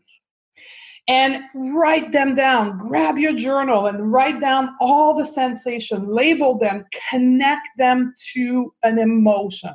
and 1.07 1.43
write 1.53 2.11
them 2.11 2.35
down. 2.35 2.77
Grab 2.77 3.17
your 3.17 3.33
journal 3.33 3.87
and 3.87 4.11
write 4.11 4.41
down 4.41 4.75
all 4.81 5.15
the 5.15 5.25
sensation, 5.25 6.07
label 6.07 6.57
them, 6.57 6.85
connect 7.09 7.67
them 7.77 8.13
to 8.33 8.73
an 8.83 8.97
emotion. 8.97 9.73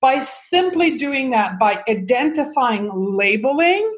By 0.00 0.20
simply 0.20 0.96
doing 0.96 1.30
that, 1.30 1.58
by 1.58 1.82
identifying 1.88 2.90
labeling, 2.92 3.96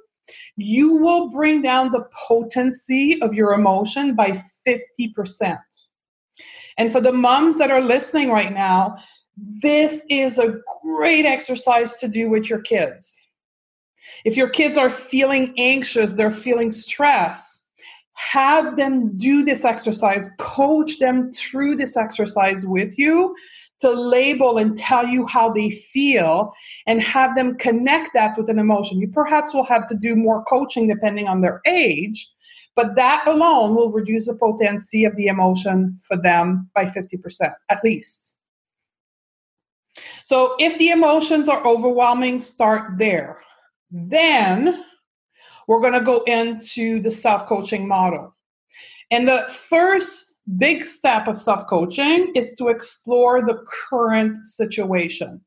you 0.56 0.96
will 0.96 1.30
bring 1.30 1.62
down 1.62 1.90
the 1.90 2.04
potency 2.28 3.20
of 3.22 3.34
your 3.34 3.54
emotion 3.54 4.14
by 4.14 4.40
50%. 4.66 5.58
And 6.76 6.92
for 6.92 7.00
the 7.00 7.12
moms 7.12 7.58
that 7.58 7.70
are 7.70 7.80
listening 7.80 8.30
right 8.30 8.52
now, 8.52 8.96
this 9.62 10.04
is 10.10 10.38
a 10.38 10.56
great 10.82 11.24
exercise 11.24 11.96
to 11.96 12.08
do 12.08 12.28
with 12.28 12.50
your 12.50 12.60
kids 12.60 13.27
if 14.24 14.36
your 14.36 14.48
kids 14.48 14.76
are 14.76 14.90
feeling 14.90 15.54
anxious, 15.56 16.12
they're 16.12 16.30
feeling 16.30 16.70
stress, 16.70 17.64
have 18.14 18.76
them 18.76 19.16
do 19.16 19.44
this 19.44 19.64
exercise, 19.64 20.30
coach 20.38 20.98
them 20.98 21.30
through 21.32 21.76
this 21.76 21.96
exercise 21.96 22.66
with 22.66 22.98
you 22.98 23.34
to 23.80 23.90
label 23.90 24.58
and 24.58 24.76
tell 24.76 25.06
you 25.06 25.24
how 25.26 25.52
they 25.52 25.70
feel 25.70 26.52
and 26.86 27.00
have 27.00 27.36
them 27.36 27.56
connect 27.58 28.10
that 28.14 28.36
with 28.36 28.50
an 28.50 28.58
emotion. 28.58 29.00
You 29.00 29.08
perhaps 29.08 29.54
will 29.54 29.64
have 29.66 29.86
to 29.88 29.94
do 29.94 30.16
more 30.16 30.44
coaching 30.44 30.88
depending 30.88 31.28
on 31.28 31.40
their 31.40 31.60
age, 31.64 32.28
but 32.74 32.96
that 32.96 33.22
alone 33.26 33.76
will 33.76 33.92
reduce 33.92 34.26
the 34.26 34.34
potency 34.34 35.04
of 35.04 35.14
the 35.16 35.28
emotion 35.28 35.98
for 36.02 36.16
them 36.16 36.68
by 36.74 36.86
50% 36.86 37.52
at 37.70 37.84
least. 37.84 38.38
So 40.24 40.56
if 40.58 40.76
the 40.78 40.90
emotions 40.90 41.48
are 41.48 41.64
overwhelming, 41.66 42.38
start 42.40 42.98
there. 42.98 43.40
Then 43.90 44.84
we're 45.66 45.80
going 45.80 45.94
to 45.94 46.00
go 46.00 46.22
into 46.26 47.00
the 47.00 47.10
self 47.10 47.46
coaching 47.46 47.86
model. 47.86 48.34
And 49.10 49.26
the 49.26 49.46
first 49.48 50.40
big 50.58 50.84
step 50.84 51.28
of 51.28 51.40
self 51.40 51.66
coaching 51.66 52.32
is 52.34 52.54
to 52.54 52.68
explore 52.68 53.42
the 53.42 53.64
current 53.90 54.46
situation, 54.46 55.40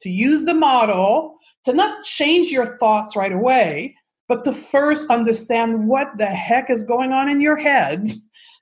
to 0.00 0.10
use 0.10 0.44
the 0.44 0.54
model 0.54 1.36
to 1.64 1.72
not 1.72 2.04
change 2.04 2.52
your 2.52 2.78
thoughts 2.78 3.16
right 3.16 3.32
away, 3.32 3.96
but 4.28 4.44
to 4.44 4.52
first 4.52 5.10
understand 5.10 5.88
what 5.88 6.08
the 6.16 6.26
heck 6.26 6.70
is 6.70 6.84
going 6.84 7.12
on 7.12 7.28
in 7.28 7.40
your 7.40 7.56
head 7.56 8.08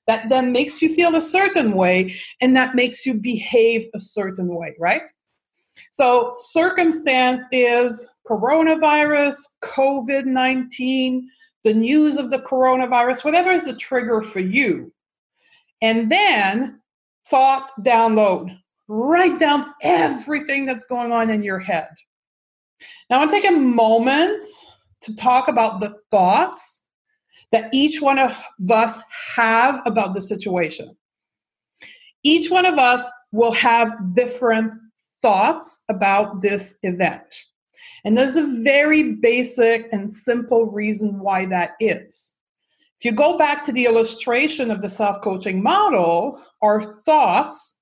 that 0.07 0.29
then 0.29 0.53
makes 0.53 0.83
you 0.83 0.93
feel 0.93 1.15
a 1.17 1.21
certain 1.21 1.73
way 1.73 2.15
and 2.41 2.57
that 2.57 2.75
makes 2.75 3.07
you 3.07 3.15
behave 3.15 3.89
a 3.95 4.01
certain 4.01 4.55
way, 4.55 4.75
right? 4.79 5.03
So, 5.91 6.35
circumstance 6.37 7.47
is 7.53 8.09
coronavirus, 8.29 9.37
COVID 9.63 10.27
19, 10.27 11.29
the 11.65 11.75
news 11.75 12.17
of 12.17 12.31
the 12.31 12.39
coronavirus, 12.39 13.25
whatever 13.25 13.51
is 13.51 13.65
the 13.65 13.75
trigger 13.75 14.23
for 14.23 14.41
you. 14.41 14.93
And 15.83 16.11
then 16.11 16.81
thought 17.27 17.71
download. 17.83 18.57
Write 18.89 19.39
down 19.39 19.67
everything 19.83 20.67
that's 20.67 20.85
going 20.85 21.11
on 21.11 21.31
in 21.31 21.43
your 21.43 21.59
head. 21.59 21.89
Now, 23.09 23.17
I 23.17 23.19
want 23.21 23.31
to 23.31 23.41
take 23.41 23.51
a 23.51 23.57
moment 23.57 24.45
to 25.03 25.17
talk 25.17 25.49
about 25.49 25.81
the 25.81 25.95
thoughts 26.11 26.87
that 27.53 27.73
each 27.73 28.03
one 28.03 28.19
of 28.19 28.37
us 28.71 28.99
have 29.37 29.81
about 29.87 30.15
the 30.15 30.21
situation. 30.21 30.91
Each 32.23 32.51
one 32.51 32.67
of 32.67 32.79
us 32.79 33.07
will 33.33 33.53
have 33.53 33.93
different 34.15 34.75
thoughts 35.25 35.83
about 35.89 36.43
this 36.43 36.77
event. 36.83 37.35
And 38.05 38.15
there's 38.15 38.37
a 38.37 38.47
very 38.63 39.15
basic 39.15 39.89
and 39.91 40.13
simple 40.13 40.67
reason 40.67 41.19
why 41.19 41.47
that 41.47 41.77
is. 41.81 42.35
If 42.99 43.07
you 43.07 43.13
go 43.13 43.39
back 43.39 43.65
to 43.65 43.73
the 43.73 43.87
illustration 43.87 44.71
of 44.71 44.83
the 44.83 44.91
self 44.91 45.23
coaching 45.23 45.63
model, 45.63 46.39
our 46.61 46.83
thoughts 46.83 47.81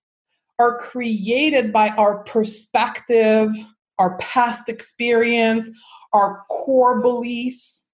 are 0.60 0.78
created 0.78 1.72
by 1.72 1.88
our 1.90 2.22
perspective, 2.22 3.50
our 3.98 4.16
past 4.18 4.68
experience, 4.68 5.68
our 6.12 6.44
core 6.48 7.00
beliefs. 7.00 7.88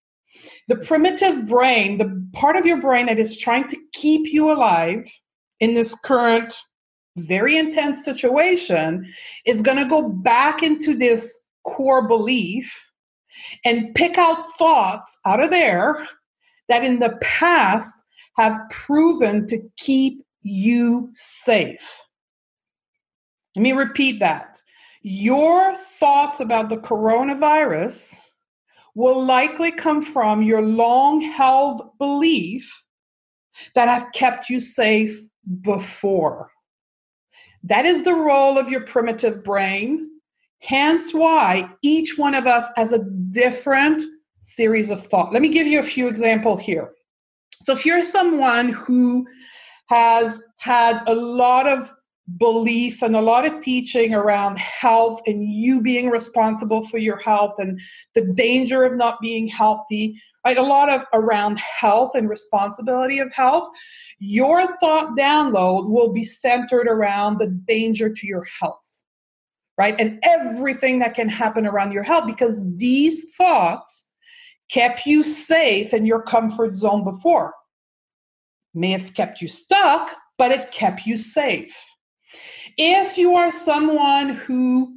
The 0.69 0.77
primitive 0.77 1.47
brain, 1.47 1.97
the 1.97 2.23
part 2.35 2.57
of 2.57 2.67
your 2.67 2.83
brain 2.83 3.07
that 3.07 3.19
is 3.19 3.39
trying 3.39 3.67
to 3.69 3.79
keep 3.95 4.31
you 4.31 4.51
alive 4.51 5.11
in 5.59 5.73
this 5.73 5.99
current 6.05 6.55
very 7.19 7.57
intense 7.57 8.05
situation, 8.05 9.13
is 9.45 9.63
going 9.63 9.79
to 9.79 9.85
go 9.85 10.09
back 10.09 10.63
into 10.63 10.95
this 10.95 11.39
core 11.65 12.07
belief 12.07 12.91
and 13.65 13.95
pick 13.95 14.19
out 14.19 14.51
thoughts 14.53 15.19
out 15.27 15.43
of 15.43 15.51
there 15.51 16.07
that 16.69 16.85
in 16.85 16.99
the 16.99 17.19
past 17.21 17.93
have 18.37 18.59
proven 18.71 19.47
to 19.47 19.61
keep 19.77 20.23
you 20.43 21.11
safe. 21.15 22.03
Let 23.57 23.63
me 23.63 23.73
repeat 23.73 24.21
that. 24.21 24.63
Your 25.03 25.75
thoughts 25.75 26.41
about 26.41 26.69
the 26.69 26.77
coronavirus 26.77 28.21
will 28.95 29.25
likely 29.25 29.73
come 29.73 30.03
from 30.03 30.43
your 30.43 30.63
long 30.63 31.21
held 31.21 31.83
belief 31.99 32.83
that 33.75 33.89
have 33.89 34.13
kept 34.13 34.49
you 34.49 34.61
safe 34.61 35.21
before. 35.63 36.51
That 37.69 37.87
is 37.87 38.03
the 38.03 38.15
role 38.15 38.59
of 38.59 38.69
your 38.69 38.81
primitive 38.81 39.45
brain 39.45 40.09
Hence 40.61 41.15
why 41.15 41.71
each 41.83 42.19
one 42.19 42.35
of 42.35 42.47
us 42.47 42.67
has 42.77 42.93
a 42.93 43.05
different 43.31 44.03
series 44.41 44.91
of 44.91 45.05
thought. 45.07 45.33
Let 45.33 45.43
me 45.43 45.49
give 45.49 45.67
you 45.67 45.81
a 45.81 45.85
few 45.85 46.09
examples 46.09 46.63
here. 46.63 46.93
So 47.63 47.73
if 47.73 47.87
you're 47.87 48.03
someone 48.03 48.71
who 48.71 49.27
has 49.89 50.41
had 50.57 51.03
a 51.07 51.15
lot 51.15 51.69
of 51.69 51.93
belief 52.37 53.03
and 53.03 53.17
a 53.17 53.21
lot 53.21 53.47
of 53.47 53.63
teaching 53.63 54.15
around 54.15 54.59
health 54.59 55.21
and 55.27 55.43
you 55.43 55.81
being 55.81 56.11
responsible 56.11 56.83
for 56.83 56.99
your 56.99 57.17
health 57.17 57.55
and 57.59 57.81
the 58.15 58.23
danger 58.35 58.85
of 58.85 58.97
not 58.97 59.21
being 59.21 59.47
healthy, 59.47 60.21
right? 60.45 60.57
A 60.57 60.63
lot 60.63 60.89
of 60.89 61.05
around 61.13 61.59
health 61.59 62.13
and 62.15 62.29
responsibility 62.29 63.19
of 63.19 63.33
health. 63.33 63.69
Your 64.19 64.67
thought 64.79 65.17
download 65.17 65.89
will 65.89 66.13
be 66.13 66.25
centered 66.25 66.89
around 66.89 67.39
the 67.39 67.49
danger 67.49 68.09
to 68.09 68.27
your 68.27 68.47
health 68.61 68.99
right? 69.79 69.95
And 69.99 70.19
everything 70.25 70.99
that 70.99 71.15
can 71.15 71.29
happen 71.29 71.65
around 71.65 71.93
your 71.93 72.03
health 72.03 72.27
because 72.27 72.63
these 72.75 73.35
thoughts 73.37 74.09
kept 74.71 75.07
you 75.07 75.23
safe 75.23 75.95
in 75.95 76.05
your 76.05 76.21
comfort 76.21 76.75
zone 76.75 77.05
before. 77.05 77.55
May 78.75 78.91
have 78.91 79.15
kept 79.15 79.41
you 79.41 79.49
stuck, 79.49 80.15
but 80.37 80.51
it 80.51 80.73
kept 80.73 81.07
you 81.07 81.17
safe. 81.17 81.77
If 82.77 83.17
you 83.17 83.35
are 83.35 83.51
someone 83.51 84.31
who 84.31 84.95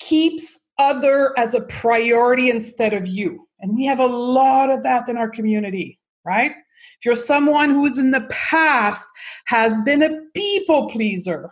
keeps 0.00 0.68
other 0.78 1.32
as 1.38 1.54
a 1.54 1.62
priority 1.62 2.50
instead 2.50 2.92
of 2.92 3.06
you, 3.06 3.47
and 3.60 3.74
we 3.74 3.84
have 3.86 4.00
a 4.00 4.06
lot 4.06 4.70
of 4.70 4.82
that 4.82 5.08
in 5.08 5.16
our 5.16 5.30
community, 5.30 5.98
right? 6.24 6.52
If 6.52 7.04
you're 7.04 7.14
someone 7.14 7.70
who 7.70 7.86
is 7.86 7.98
in 7.98 8.10
the 8.10 8.26
past 8.30 9.06
has 9.46 9.78
been 9.80 10.02
a 10.02 10.20
people 10.34 10.88
pleaser, 10.88 11.50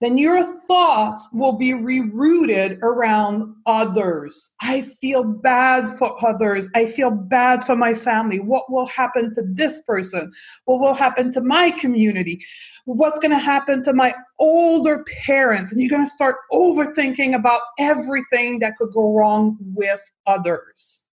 then 0.00 0.18
your 0.18 0.44
thoughts 0.66 1.30
will 1.32 1.56
be 1.56 1.70
rerouted 1.70 2.78
around 2.82 3.54
others. 3.64 4.54
I 4.60 4.82
feel 4.82 5.24
bad 5.24 5.88
for 5.88 6.22
others. 6.24 6.68
I 6.74 6.86
feel 6.86 7.10
bad 7.10 7.64
for 7.64 7.76
my 7.76 7.94
family. 7.94 8.38
What 8.38 8.70
will 8.70 8.86
happen 8.86 9.34
to 9.34 9.42
this 9.46 9.82
person? 9.82 10.30
What 10.66 10.80
will 10.80 10.92
happen 10.92 11.32
to 11.32 11.40
my 11.40 11.70
community? 11.70 12.44
What's 12.84 13.20
going 13.20 13.30
to 13.32 13.38
happen 13.38 13.82
to 13.84 13.94
my 13.94 14.14
older 14.38 15.02
parents? 15.24 15.72
And 15.72 15.80
you're 15.80 15.90
going 15.90 16.04
to 16.04 16.10
start 16.10 16.36
overthinking 16.52 17.34
about 17.34 17.62
everything 17.78 18.58
that 18.58 18.76
could 18.76 18.92
go 18.92 19.14
wrong 19.14 19.56
with 19.74 20.00
others. 20.26 21.06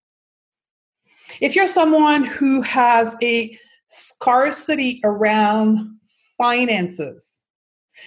If 1.39 1.55
you're 1.55 1.67
someone 1.67 2.25
who 2.25 2.61
has 2.61 3.15
a 3.23 3.57
scarcity 3.87 4.99
around 5.05 5.99
finances, 6.37 7.42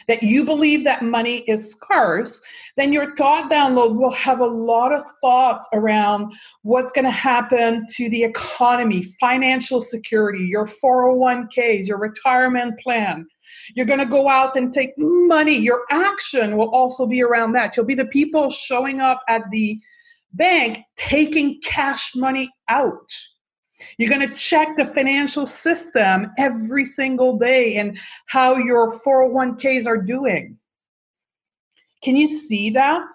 that 0.08 0.22
you 0.22 0.44
believe 0.44 0.84
that 0.84 1.02
money 1.02 1.38
is 1.46 1.70
scarce, 1.70 2.42
then 2.76 2.92
your 2.92 3.14
thought 3.16 3.50
download 3.50 3.96
will 3.96 4.10
have 4.12 4.40
a 4.40 4.46
lot 4.46 4.92
of 4.92 5.04
thoughts 5.20 5.68
around 5.72 6.32
what's 6.62 6.92
going 6.92 7.04
to 7.04 7.10
happen 7.10 7.84
to 7.96 8.08
the 8.10 8.24
economy, 8.24 9.02
financial 9.20 9.80
security, 9.80 10.44
your 10.44 10.66
401ks, 10.66 11.88
your 11.88 11.98
retirement 11.98 12.78
plan. 12.80 13.26
You're 13.74 13.86
going 13.86 14.00
to 14.00 14.06
go 14.06 14.28
out 14.28 14.56
and 14.56 14.72
take 14.72 14.92
money. 14.96 15.56
Your 15.56 15.84
action 15.90 16.56
will 16.56 16.70
also 16.70 17.06
be 17.06 17.22
around 17.22 17.52
that. 17.52 17.76
You'll 17.76 17.86
be 17.86 17.94
the 17.94 18.06
people 18.06 18.50
showing 18.50 19.00
up 19.00 19.20
at 19.28 19.42
the 19.50 19.78
bank 20.32 20.80
taking 20.96 21.60
cash 21.62 22.12
money 22.14 22.50
out. 22.68 23.10
You're 23.98 24.10
going 24.10 24.28
to 24.28 24.34
check 24.34 24.76
the 24.76 24.84
financial 24.84 25.46
system 25.46 26.32
every 26.38 26.84
single 26.84 27.36
day 27.36 27.76
and 27.76 27.98
how 28.26 28.56
your 28.56 28.92
401ks 28.92 29.86
are 29.86 30.00
doing. 30.00 30.58
Can 32.02 32.16
you 32.16 32.26
see 32.26 32.70
that? 32.70 33.08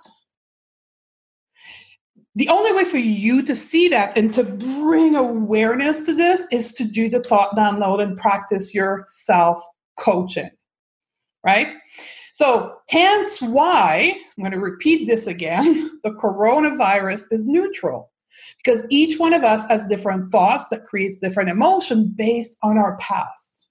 The 2.35 2.47
only 2.47 2.71
way 2.71 2.85
for 2.85 2.97
you 2.97 3.41
to 3.43 3.53
see 3.53 3.89
that 3.89 4.17
and 4.17 4.33
to 4.33 4.43
bring 4.43 5.15
awareness 5.15 6.05
to 6.05 6.13
this 6.13 6.45
is 6.51 6.73
to 6.73 6.85
do 6.85 7.09
the 7.09 7.21
thought 7.21 7.55
download 7.55 8.01
and 8.01 8.17
practice 8.17 8.73
your 8.73 9.03
self 9.07 9.61
coaching, 9.97 10.49
right? 11.45 11.75
So, 12.33 12.77
hence 12.87 13.41
why, 13.41 14.15
I'm 14.15 14.43
going 14.43 14.53
to 14.53 14.59
repeat 14.59 15.07
this 15.07 15.27
again 15.27 15.91
the 16.03 16.11
coronavirus 16.11 17.31
is 17.31 17.47
neutral 17.47 18.10
because 18.63 18.85
each 18.89 19.19
one 19.19 19.33
of 19.33 19.43
us 19.43 19.65
has 19.67 19.85
different 19.87 20.31
thoughts 20.31 20.69
that 20.69 20.85
creates 20.85 21.19
different 21.19 21.49
emotion 21.49 22.13
based 22.15 22.57
on 22.63 22.77
our 22.77 22.97
past. 22.97 23.69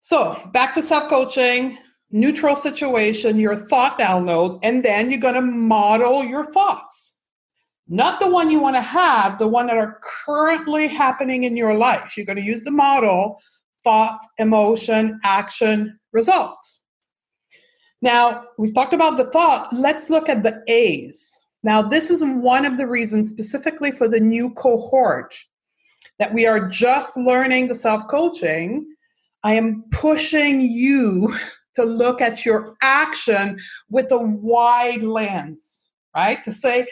So, 0.00 0.40
back 0.52 0.74
to 0.74 0.82
self 0.82 1.08
coaching, 1.08 1.78
neutral 2.10 2.56
situation, 2.56 3.38
your 3.38 3.56
thought 3.56 3.98
download, 3.98 4.58
and 4.62 4.84
then 4.84 5.10
you're 5.10 5.20
going 5.20 5.34
to 5.34 5.42
model 5.42 6.24
your 6.24 6.44
thoughts. 6.50 7.18
Not 7.88 8.20
the 8.20 8.30
one 8.30 8.50
you 8.50 8.60
want 8.60 8.76
to 8.76 8.82
have, 8.82 9.38
the 9.38 9.48
one 9.48 9.66
that 9.66 9.76
are 9.76 9.98
currently 10.24 10.86
happening 10.86 11.42
in 11.42 11.56
your 11.56 11.74
life. 11.74 12.16
You're 12.16 12.26
going 12.26 12.36
to 12.38 12.44
use 12.44 12.62
the 12.62 12.70
model 12.70 13.40
thoughts, 13.82 14.28
emotion, 14.38 15.18
action, 15.24 15.98
results. 16.12 16.82
Now, 18.02 18.44
we've 18.58 18.74
talked 18.74 18.94
about 18.94 19.16
the 19.16 19.30
thought. 19.30 19.72
Let's 19.72 20.10
look 20.10 20.28
at 20.28 20.42
the 20.42 20.62
A's. 20.68 21.39
Now, 21.62 21.82
this 21.82 22.10
is 22.10 22.24
one 22.24 22.64
of 22.64 22.78
the 22.78 22.86
reasons 22.86 23.28
specifically 23.28 23.90
for 23.90 24.08
the 24.08 24.20
new 24.20 24.50
cohort 24.54 25.34
that 26.18 26.32
we 26.32 26.46
are 26.46 26.68
just 26.68 27.16
learning 27.16 27.68
the 27.68 27.74
self 27.74 28.06
coaching. 28.08 28.86
I 29.42 29.54
am 29.54 29.84
pushing 29.90 30.60
you 30.60 31.34
to 31.74 31.84
look 31.84 32.20
at 32.20 32.44
your 32.44 32.76
action 32.82 33.58
with 33.88 34.10
a 34.10 34.18
wide 34.18 35.02
lens, 35.02 35.90
right? 36.14 36.42
To 36.44 36.52
say, 36.52 36.86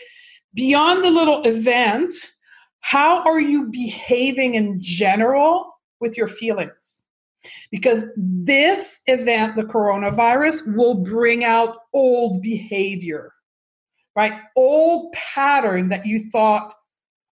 beyond 0.55 1.05
the 1.05 1.11
little 1.11 1.43
event, 1.45 2.15
how 2.81 3.23
are 3.25 3.41
you 3.41 3.69
behaving 3.71 4.55
in 4.55 4.81
general 4.81 5.79
with 6.01 6.17
your 6.17 6.29
feelings? 6.29 7.05
Because 7.71 8.05
this 8.17 9.03
event, 9.07 9.57
the 9.57 9.65
coronavirus, 9.65 10.75
will 10.75 10.95
bring 10.95 11.45
out 11.45 11.77
old 11.93 12.43
behavior, 12.43 13.33
right? 14.19 14.41
Old 14.57 15.13
pattern 15.13 15.91
that 15.91 16.05
you 16.05 16.29
thought 16.31 16.75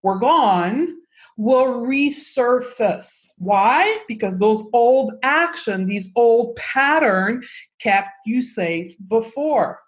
were 0.03 0.17
gone 0.17 0.95
will 1.35 1.65
resurface. 1.85 3.27
Why? 3.39 3.99
Because 4.07 4.37
those 4.37 4.63
old 4.71 5.11
action, 5.21 5.85
these 5.85 6.09
old 6.15 6.55
pattern 6.55 7.43
kept 7.81 8.11
you 8.25 8.41
safe 8.41 8.95
before. 9.09 9.81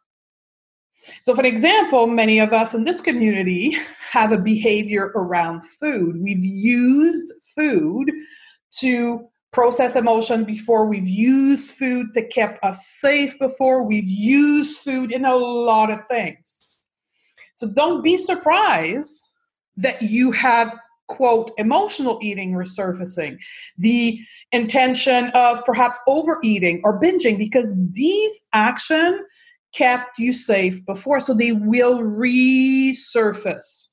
So, 1.21 1.33
for 1.33 1.45
example, 1.45 2.05
many 2.05 2.39
of 2.39 2.51
us 2.51 2.73
in 2.73 2.83
this 2.83 2.99
community 2.99 3.77
have 4.11 4.33
a 4.33 4.37
behavior 4.37 5.13
around 5.15 5.63
food. 5.63 6.21
We've 6.21 6.43
used 6.43 7.31
food 7.55 8.11
to 8.81 9.23
process 9.53 9.95
emotion 9.95 10.43
before. 10.43 10.85
We've 10.85 11.07
used 11.07 11.71
food 11.71 12.07
to 12.15 12.27
keep 12.27 12.61
us 12.61 12.87
safe 12.87 13.39
before. 13.39 13.83
We've 13.83 14.03
used 14.03 14.79
food 14.79 15.13
in 15.13 15.23
a 15.23 15.37
lot 15.37 15.89
of 15.89 16.05
things. 16.09 16.69
So, 17.59 17.67
don't 17.67 18.01
be 18.01 18.17
surprised 18.17 19.31
that 19.75 20.01
you 20.01 20.31
have 20.31 20.73
quote 21.09 21.51
emotional 21.57 22.17
eating 22.21 22.53
resurfacing 22.53 23.37
the 23.77 24.17
intention 24.53 25.29
of 25.33 25.65
perhaps 25.65 25.99
overeating 26.07 26.79
or 26.85 26.97
binging 26.97 27.37
because 27.37 27.75
these 27.91 28.47
action 28.53 29.25
kept 29.73 30.17
you 30.17 30.31
safe 30.31 30.85
before, 30.85 31.19
so 31.19 31.33
they 31.33 31.51
will 31.51 31.99
resurface. 31.99 33.89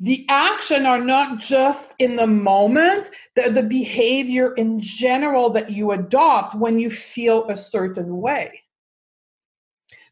The 0.00 0.24
action 0.30 0.86
are 0.86 1.00
not 1.00 1.38
just 1.38 1.94
in 1.98 2.16
the 2.16 2.26
moment, 2.26 3.10
they're 3.36 3.50
the 3.50 3.62
behavior 3.62 4.54
in 4.54 4.80
general 4.80 5.50
that 5.50 5.70
you 5.70 5.90
adopt 5.90 6.54
when 6.54 6.78
you 6.78 6.88
feel 6.88 7.46
a 7.50 7.58
certain 7.58 8.16
way. 8.22 8.62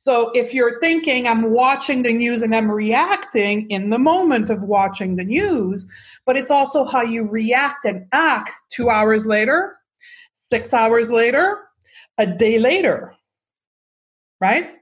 So 0.07 0.31
if 0.35 0.55
you're 0.55 0.79
thinking, 0.79 1.27
I'm 1.27 1.51
watching 1.51 2.05
the 2.05 2.13
news 2.13 2.43
and 2.43 2.55
I'm 2.55 2.71
reacting 2.71 3.69
in 3.71 3.91
the 3.91 3.99
moment 3.99 4.51
of 4.51 4.63
watching 4.63 5.17
the 5.17 5.25
news, 5.25 5.87
but 6.25 6.37
it's 6.37 6.53
also 6.53 6.85
how 6.85 7.03
you 7.03 7.29
react 7.29 7.85
and 7.85 8.07
act 8.13 8.53
two 8.71 8.89
hours 8.89 9.27
later, 9.27 9.77
six 10.35 10.73
hours 10.73 11.11
later, 11.11 11.59
a 12.19 12.27
day 12.27 12.59
later 12.59 13.17
right? 14.41 14.73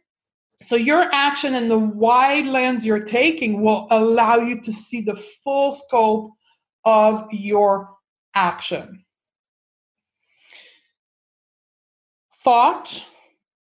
So 0.63 0.77
your 0.77 1.03
action 1.13 1.55
and 1.55 1.71
the 1.71 1.79
wide 1.79 2.47
lens 2.47 2.87
you're 2.87 3.05
taking 3.05 3.63
will 3.63 3.87
allow 3.91 4.37
you 4.37 4.61
to 4.63 4.73
see 4.73 5.01
the 5.01 5.17
full 5.17 5.73
scope 5.73 6.33
of 6.85 7.27
your 7.33 7.91
action. 8.35 9.05
Thought, 12.43 13.05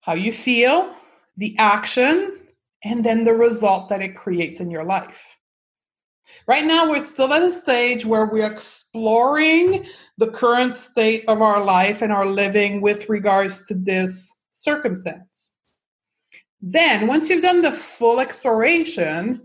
how 0.00 0.14
you 0.14 0.32
feel, 0.32 0.94
the 1.36 1.56
action, 1.58 2.38
and 2.84 3.04
then 3.04 3.24
the 3.24 3.34
result 3.34 3.88
that 3.88 4.02
it 4.02 4.14
creates 4.14 4.60
in 4.60 4.70
your 4.70 4.84
life. 4.84 5.26
Right 6.48 6.64
now, 6.64 6.88
we're 6.88 7.00
still 7.00 7.32
at 7.32 7.42
a 7.42 7.52
stage 7.52 8.04
where 8.04 8.26
we're 8.26 8.50
exploring 8.50 9.86
the 10.18 10.30
current 10.30 10.74
state 10.74 11.24
of 11.28 11.40
our 11.40 11.62
life 11.64 12.02
and 12.02 12.12
our 12.12 12.26
living 12.26 12.80
with 12.80 13.08
regards 13.08 13.64
to 13.66 13.74
this 13.74 14.42
circumstance. 14.50 15.56
Then, 16.60 17.06
once 17.06 17.28
you've 17.28 17.42
done 17.42 17.62
the 17.62 17.72
full 17.72 18.20
exploration, 18.20 19.40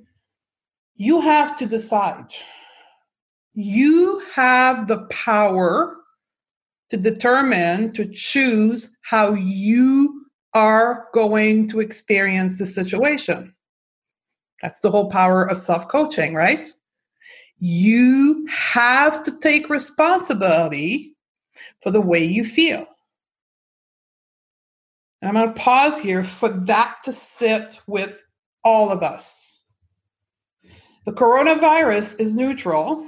you 0.95 1.21
have 1.21 1.57
to 1.57 1.65
decide. 1.65 2.33
You 3.53 4.23
have 4.33 4.87
the 4.87 5.05
power 5.09 5.97
to 6.89 6.97
determine, 6.97 7.91
to 7.93 8.05
choose 8.05 8.97
how 9.01 9.33
you 9.33 10.20
are 10.53 11.07
going 11.13 11.67
to 11.69 11.79
experience 11.79 12.59
the 12.59 12.65
situation. 12.65 13.53
That's 14.61 14.79
the 14.81 14.91
whole 14.91 15.09
power 15.09 15.43
of 15.43 15.57
self 15.57 15.87
coaching, 15.87 16.33
right? 16.33 16.69
You 17.59 18.45
have 18.49 19.23
to 19.23 19.37
take 19.39 19.69
responsibility 19.69 21.15
for 21.81 21.91
the 21.91 22.01
way 22.01 22.23
you 22.23 22.43
feel. 22.43 22.85
And 25.21 25.29
I'm 25.29 25.33
going 25.35 25.53
to 25.53 25.61
pause 25.61 25.99
here 25.99 26.23
for 26.23 26.49
that 26.49 26.97
to 27.03 27.13
sit 27.13 27.79
with 27.87 28.23
all 28.63 28.91
of 28.91 29.03
us. 29.03 29.61
The 31.05 31.13
coronavirus 31.13 32.19
is 32.19 32.35
neutral. 32.35 33.07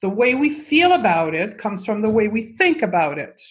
The 0.00 0.08
way 0.08 0.34
we 0.34 0.50
feel 0.50 0.92
about 0.92 1.34
it 1.34 1.58
comes 1.58 1.84
from 1.84 2.02
the 2.02 2.10
way 2.10 2.28
we 2.28 2.42
think 2.42 2.82
about 2.82 3.18
it. 3.18 3.42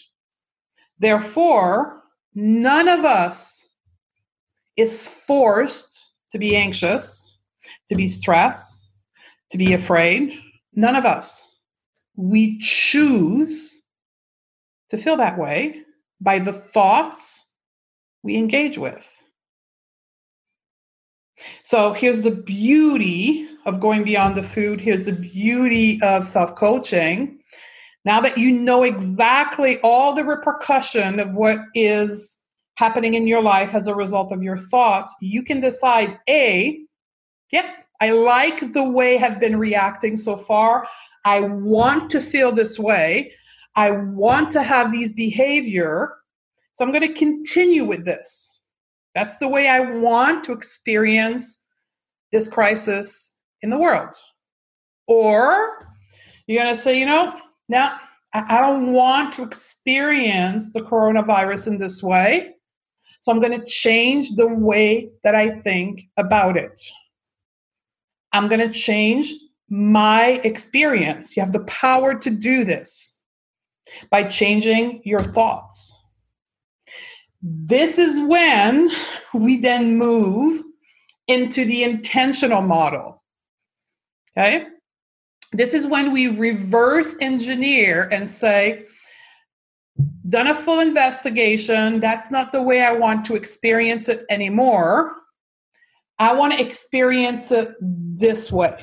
Therefore, 1.00 2.01
none 2.34 2.88
of 2.88 3.06
us 3.06 3.74
is 4.78 5.08
forced 5.08 6.16
to 6.32 6.40
be 6.40 6.56
anxious, 6.56 7.40
to 7.90 7.96
be 7.96 8.08
stressed, 8.08 8.90
to 9.52 9.58
be 9.58 9.74
afraid. 9.74 10.40
None 10.74 10.96
of 10.96 11.06
us. 11.06 11.58
We 12.16 12.58
choose 12.60 13.82
to 14.90 14.98
feel 14.98 15.18
that 15.18 15.38
way 15.38 15.82
by 16.20 16.40
the 16.40 16.54
thoughts 16.54 17.52
we 18.24 18.38
engage 18.38 18.78
with. 18.78 19.22
So 21.64 21.94
here's 21.94 22.22
the 22.22 22.32
beauty 22.32 23.48
of 23.66 23.80
going 23.80 24.04
beyond 24.04 24.36
the 24.36 24.44
food. 24.44 24.80
Here's 24.80 25.06
the 25.06 25.14
beauty 25.14 26.00
of 26.04 26.26
self 26.26 26.56
coaching. 26.56 27.40
Now 28.06 28.22
that 28.22 28.38
you 28.38 28.52
know 28.52 28.84
exactly 28.84 29.80
all 29.82 30.14
the 30.14 30.24
repercussion 30.24 31.20
of 31.20 31.34
what 31.34 31.60
is 31.76 32.42
happening 32.76 33.14
in 33.14 33.28
your 33.28 33.44
life 33.44 33.76
as 33.76 33.88
a 33.88 33.96
result 33.96 34.32
of 34.32 34.42
your 34.42 34.58
thoughts, 34.58 35.16
you 35.22 35.44
can 35.44 35.62
decide 35.62 36.20
A, 36.28 36.80
yep, 37.52 37.66
I 38.00 38.12
like 38.12 38.74
the 38.74 38.90
way 38.90 39.20
I've 39.20 39.40
been 39.40 39.58
reacting 39.58 40.18
so 40.18 40.36
far. 40.36 40.88
I 41.26 41.42
want 41.42 42.10
to 42.12 42.20
feel 42.20 42.52
this 42.52 42.80
way. 42.80 43.34
I 43.76 43.92
want 43.92 44.52
to 44.52 44.64
have 44.64 44.92
these 44.92 45.14
behavior 45.14 46.16
so 46.74 46.86
I'm 46.86 46.92
going 46.92 47.08
to 47.08 47.14
continue 47.14 47.84
with 47.84 48.06
this. 48.06 48.62
That's 49.14 49.38
the 49.38 49.48
way 49.48 49.68
I 49.68 49.80
want 49.80 50.44
to 50.46 50.54
experience 50.54 51.66
this 52.32 52.48
crisis 52.48 53.38
in 53.62 53.70
the 53.70 53.78
world. 53.78 54.16
Or 55.08 55.86
you're 56.48 56.64
going 56.64 56.74
to 56.74 56.82
say, 56.82 56.98
you 56.98 57.06
know, 57.06 57.38
now 57.72 57.98
I 58.34 58.62
don't 58.62 58.94
want 58.94 59.34
to 59.34 59.44
experience 59.44 60.72
the 60.72 60.82
coronavirus 60.82 61.68
in 61.68 61.78
this 61.78 62.02
way. 62.02 62.54
So 63.20 63.32
I'm 63.32 63.42
going 63.42 63.60
to 63.60 63.66
change 63.66 64.32
the 64.36 64.48
way 64.48 65.10
that 65.24 65.36
I 65.36 65.50
think 65.62 66.04
about 66.18 66.58
it. 66.58 66.82
I'm 68.32 68.48
going 68.48 68.66
to 68.66 68.78
change 68.78 69.34
my 69.70 70.42
experience. 70.44 71.36
You 71.36 71.42
have 71.42 71.52
the 71.52 71.66
power 71.66 72.18
to 72.20 72.30
do 72.30 72.64
this 72.64 73.20
by 74.10 74.24
changing 74.24 75.02
your 75.04 75.22
thoughts. 75.22 75.94
This 77.42 77.98
is 77.98 78.20
when 78.20 78.90
we 79.34 79.60
then 79.60 79.98
move 79.98 80.64
into 81.28 81.66
the 81.66 81.84
intentional 81.84 82.62
model. 82.62 83.22
Okay? 84.38 84.66
This 85.54 85.74
is 85.74 85.86
when 85.86 86.12
we 86.12 86.28
reverse 86.28 87.16
engineer 87.20 88.08
and 88.12 88.30
say, 88.30 88.86
done 90.30 90.48
a 90.48 90.56
full 90.56 90.80
investigation. 90.80 92.00
That's 92.00 92.32
not 92.32 92.52
the 92.52 92.62
way 92.62 92.84
I 92.84 92.94
want 92.94 93.26
to 93.26 93.36
experience 93.36 94.08
it 94.08 94.26
anymore. 94.30 95.16
I 96.20 96.34
want 96.34 96.54
to 96.54 96.62
experience 96.62 97.52
it 97.52 97.70
this 97.82 98.52
way. 98.52 98.78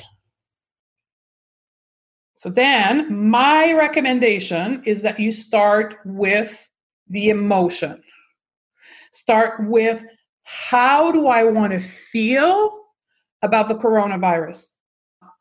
So 2.34 2.50
then, 2.50 3.30
my 3.30 3.72
recommendation 3.72 4.82
is 4.84 5.02
that 5.02 5.18
you 5.18 5.32
start 5.32 5.96
with 6.04 6.68
the 7.08 7.30
emotion. 7.30 8.00
Start 9.12 9.68
with 9.68 10.04
how 10.44 11.10
do 11.10 11.26
I 11.28 11.44
want 11.44 11.72
to 11.72 11.80
feel 11.80 12.84
about 13.42 13.68
the 13.68 13.74
coronavirus? 13.74 14.70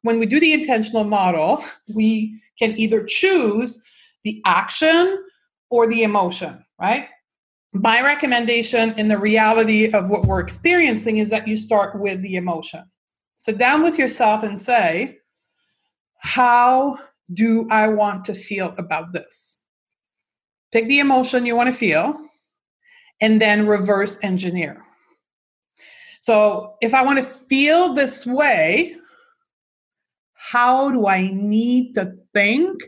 When 0.08 0.20
we 0.20 0.26
do 0.26 0.40
the 0.40 0.54
intentional 0.54 1.04
model, 1.04 1.62
we 1.94 2.42
can 2.58 2.80
either 2.80 3.04
choose 3.04 3.84
the 4.24 4.42
action 4.46 5.22
or 5.70 5.86
the 5.86 6.04
emotion, 6.04 6.64
right? 6.80 7.10
My 7.74 8.02
recommendation 8.02 8.98
in 8.98 9.10
the 9.10 9.18
reality 9.18 9.92
of 9.92 10.08
what 10.08 10.26
we're 10.26 10.40
experiencing 10.40 11.18
is 11.18 11.30
that 11.32 11.46
you 11.46 11.58
start 11.58 12.00
with 12.00 12.22
the 12.22 12.38
emotion. 12.38 12.86
Sit 13.36 13.58
down 13.58 13.84
with 13.84 14.00
yourself 14.00 14.44
and 14.44 14.58
say, 14.58 15.18
How 16.20 16.98
do 17.34 17.68
I 17.70 17.90
want 17.90 18.24
to 18.28 18.34
feel 18.34 18.74
about 18.78 19.12
this? 19.12 19.62
Pick 20.72 20.88
the 20.88 21.00
emotion 21.00 21.46
you 21.46 21.58
want 21.58 21.68
to 21.68 21.78
feel 21.78 22.18
and 23.20 23.42
then 23.42 23.68
reverse 23.68 24.18
engineer. 24.24 24.86
So 26.22 26.76
if 26.80 26.94
I 26.94 27.04
want 27.04 27.20
to 27.20 27.26
feel 27.26 27.94
this 27.94 28.26
way, 28.26 28.96
how 30.52 30.92
do 30.92 31.08
I 31.08 31.32
need 31.34 31.96
to 31.96 32.14
think 32.34 32.82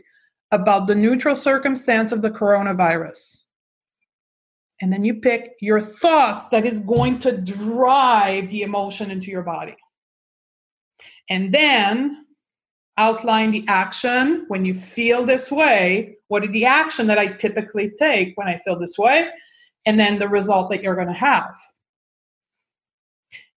about 0.50 0.86
the 0.86 0.94
neutral 0.94 1.36
circumstance 1.36 2.12
of 2.12 2.22
the 2.22 2.30
coronavirus. 2.30 3.44
And 4.80 4.92
then 4.92 5.04
you 5.04 5.14
pick 5.14 5.52
your 5.60 5.80
thoughts 5.80 6.48
that 6.48 6.64
is 6.64 6.80
going 6.80 7.18
to 7.20 7.36
drive 7.36 8.48
the 8.48 8.62
emotion 8.62 9.10
into 9.10 9.30
your 9.30 9.42
body. 9.42 9.76
And 11.28 11.54
then 11.54 12.24
outline 12.96 13.50
the 13.50 13.64
action 13.68 14.44
when 14.48 14.64
you 14.64 14.74
feel 14.74 15.24
this 15.24 15.50
way. 15.50 16.16
What 16.28 16.44
is 16.44 16.50
the 16.50 16.64
action 16.64 17.06
that 17.06 17.18
I 17.18 17.28
typically 17.28 17.92
take 17.98 18.36
when 18.36 18.48
I 18.48 18.60
feel 18.64 18.78
this 18.78 18.98
way? 18.98 19.28
And 19.86 19.98
then 19.98 20.18
the 20.18 20.28
result 20.28 20.70
that 20.70 20.82
you're 20.82 20.96
going 20.96 21.06
to 21.08 21.12
have. 21.14 21.54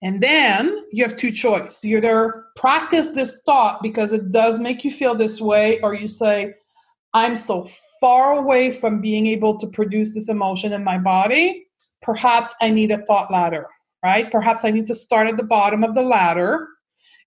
And 0.04 0.22
then 0.22 0.86
you 0.92 1.04
have 1.04 1.16
two 1.16 1.32
choices. 1.32 1.84
You 1.84 1.98
either 1.98 2.46
practice 2.58 3.12
this 3.12 3.42
thought 3.46 3.82
because 3.82 4.12
it 4.12 4.32
does 4.32 4.60
make 4.60 4.84
you 4.84 4.92
feel 4.92 5.16
this 5.16 5.40
way, 5.40 5.80
or 5.80 5.96
you 5.96 6.10
say, 6.10 6.54
I'm 7.14 7.38
so 7.38 7.70
far 8.02 8.38
away 8.38 8.72
from 8.72 9.00
being 9.00 9.28
able 9.28 9.58
to 9.60 9.68
produce 9.68 10.14
this 10.14 10.28
emotion 10.28 10.74
in 10.74 10.84
my 10.84 10.98
body, 10.98 11.66
perhaps 12.02 12.54
I 12.62 12.70
need 12.70 12.92
a 12.92 13.06
thought 13.06 13.32
ladder, 13.32 13.66
right? 14.04 14.30
Perhaps 14.30 14.66
I 14.66 14.72
need 14.72 14.88
to 14.88 14.96
start 14.96 15.28
at 15.28 15.38
the 15.38 15.44
bottom 15.44 15.86
of 15.86 15.96
the 15.96 16.02
ladder 16.02 16.68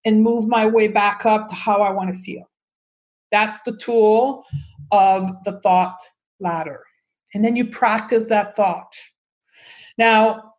and 0.05 0.23
move 0.23 0.47
my 0.47 0.67
way 0.67 0.87
back 0.87 1.25
up 1.25 1.49
to 1.49 1.55
how 1.55 1.81
I 1.81 1.91
want 1.91 2.15
to 2.15 2.21
feel. 2.21 2.49
That's 3.33 3.62
the 3.62 3.77
tool 3.79 4.45
of 4.93 5.31
the 5.45 5.61
thought 5.62 5.99
ladder. 6.41 6.81
And 7.33 7.43
then 7.43 7.57
you 7.57 7.65
practice 7.65 8.27
that 8.29 8.55
thought. 8.55 8.95
Now, 9.97 10.53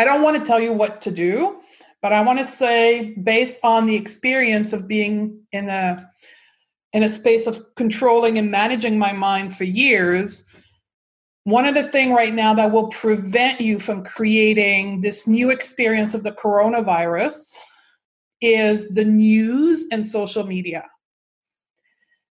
I 0.00 0.04
don't 0.04 0.22
want 0.22 0.38
to 0.38 0.44
tell 0.44 0.60
you 0.60 0.72
what 0.72 1.02
to 1.02 1.10
do, 1.10 1.60
but 2.00 2.14
I 2.14 2.22
want 2.22 2.38
to 2.38 2.44
say, 2.44 3.14
based 3.22 3.60
on 3.62 3.84
the 3.84 3.96
experience 3.96 4.72
of 4.72 4.88
being 4.88 5.42
in 5.52 5.68
a 5.68 6.10
in 6.94 7.02
a 7.02 7.10
space 7.10 7.46
of 7.46 7.62
controlling 7.76 8.38
and 8.38 8.50
managing 8.50 8.98
my 8.98 9.12
mind 9.12 9.54
for 9.54 9.64
years 9.64 10.50
one 11.44 11.64
of 11.64 11.74
the 11.74 11.84
things 11.84 12.14
right 12.14 12.34
now 12.34 12.52
that 12.54 12.70
will 12.70 12.88
prevent 12.88 13.60
you 13.60 13.78
from 13.78 14.04
creating 14.04 15.00
this 15.00 15.26
new 15.26 15.50
experience 15.50 16.14
of 16.14 16.22
the 16.22 16.32
coronavirus 16.32 17.56
is 18.42 18.88
the 18.88 19.04
news 19.04 19.86
and 19.90 20.06
social 20.06 20.44
media 20.44 20.86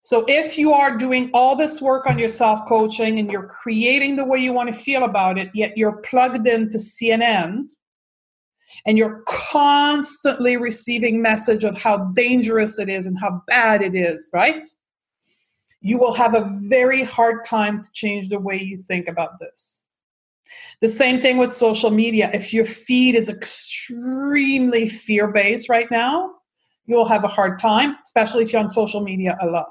so 0.09 0.25
if 0.27 0.57
you 0.57 0.73
are 0.73 0.97
doing 0.97 1.29
all 1.35 1.55
this 1.55 1.83
work 1.83 2.07
on 2.07 2.17
your 2.17 2.29
self 2.29 2.67
coaching 2.67 3.19
and 3.19 3.31
you're 3.31 3.45
creating 3.45 4.15
the 4.15 4.25
way 4.25 4.39
you 4.39 4.51
want 4.51 4.67
to 4.67 4.73
feel 4.73 5.03
about 5.03 5.37
it 5.37 5.51
yet 5.53 5.77
you're 5.77 5.97
plugged 5.97 6.47
into 6.47 6.79
cnn 6.79 7.65
and 8.87 8.97
you're 8.97 9.21
constantly 9.27 10.57
receiving 10.57 11.21
message 11.21 11.63
of 11.63 11.79
how 11.79 11.97
dangerous 12.15 12.79
it 12.79 12.89
is 12.89 13.05
and 13.05 13.19
how 13.19 13.43
bad 13.45 13.83
it 13.83 13.93
is 13.93 14.31
right? 14.33 14.65
You 15.79 15.99
will 15.99 16.13
have 16.13 16.33
a 16.33 16.49
very 16.63 17.03
hard 17.03 17.45
time 17.45 17.83
to 17.83 17.89
change 17.93 18.29
the 18.29 18.39
way 18.39 18.59
you 18.59 18.77
think 18.77 19.07
about 19.07 19.37
this. 19.39 19.85
The 20.81 20.89
same 20.89 21.21
thing 21.21 21.37
with 21.37 21.53
social 21.53 21.91
media. 21.91 22.31
If 22.33 22.51
your 22.51 22.65
feed 22.65 23.13
is 23.13 23.29
extremely 23.29 24.89
fear-based 24.89 25.69
right 25.69 25.89
now 25.91 26.31
you'll 26.89 27.05
have 27.05 27.23
a 27.23 27.27
hard 27.27 27.59
time 27.59 27.95
especially 28.03 28.43
if 28.43 28.51
you're 28.51 28.61
on 28.61 28.69
social 28.69 29.01
media 29.01 29.37
a 29.41 29.45
lot 29.45 29.67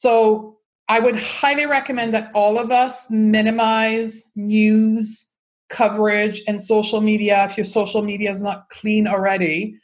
so 0.00 0.56
i 0.88 0.98
would 0.98 1.16
highly 1.16 1.66
recommend 1.66 2.14
that 2.14 2.30
all 2.34 2.58
of 2.58 2.70
us 2.70 3.10
minimize 3.10 4.30
news 4.34 5.30
coverage 5.68 6.42
and 6.48 6.60
social 6.60 7.00
media 7.00 7.44
if 7.44 7.56
your 7.56 7.64
social 7.64 8.02
media 8.02 8.30
is 8.30 8.40
not 8.40 8.68
clean 8.70 9.06
already 9.06 9.74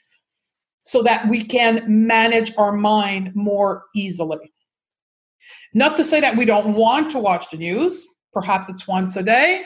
so 0.84 1.02
that 1.02 1.28
we 1.28 1.42
can 1.42 1.82
manage 1.88 2.52
our 2.56 2.72
mind 2.72 3.34
more 3.34 3.84
easily. 3.94 4.52
Not 5.74 5.96
to 5.96 6.04
say 6.04 6.20
that 6.20 6.36
we 6.36 6.44
don't 6.44 6.74
want 6.74 7.10
to 7.10 7.18
watch 7.18 7.50
the 7.50 7.56
news 7.56 8.06
perhaps 8.32 8.68
it's 8.68 8.86
once 8.86 9.16
a 9.16 9.22
day 9.22 9.64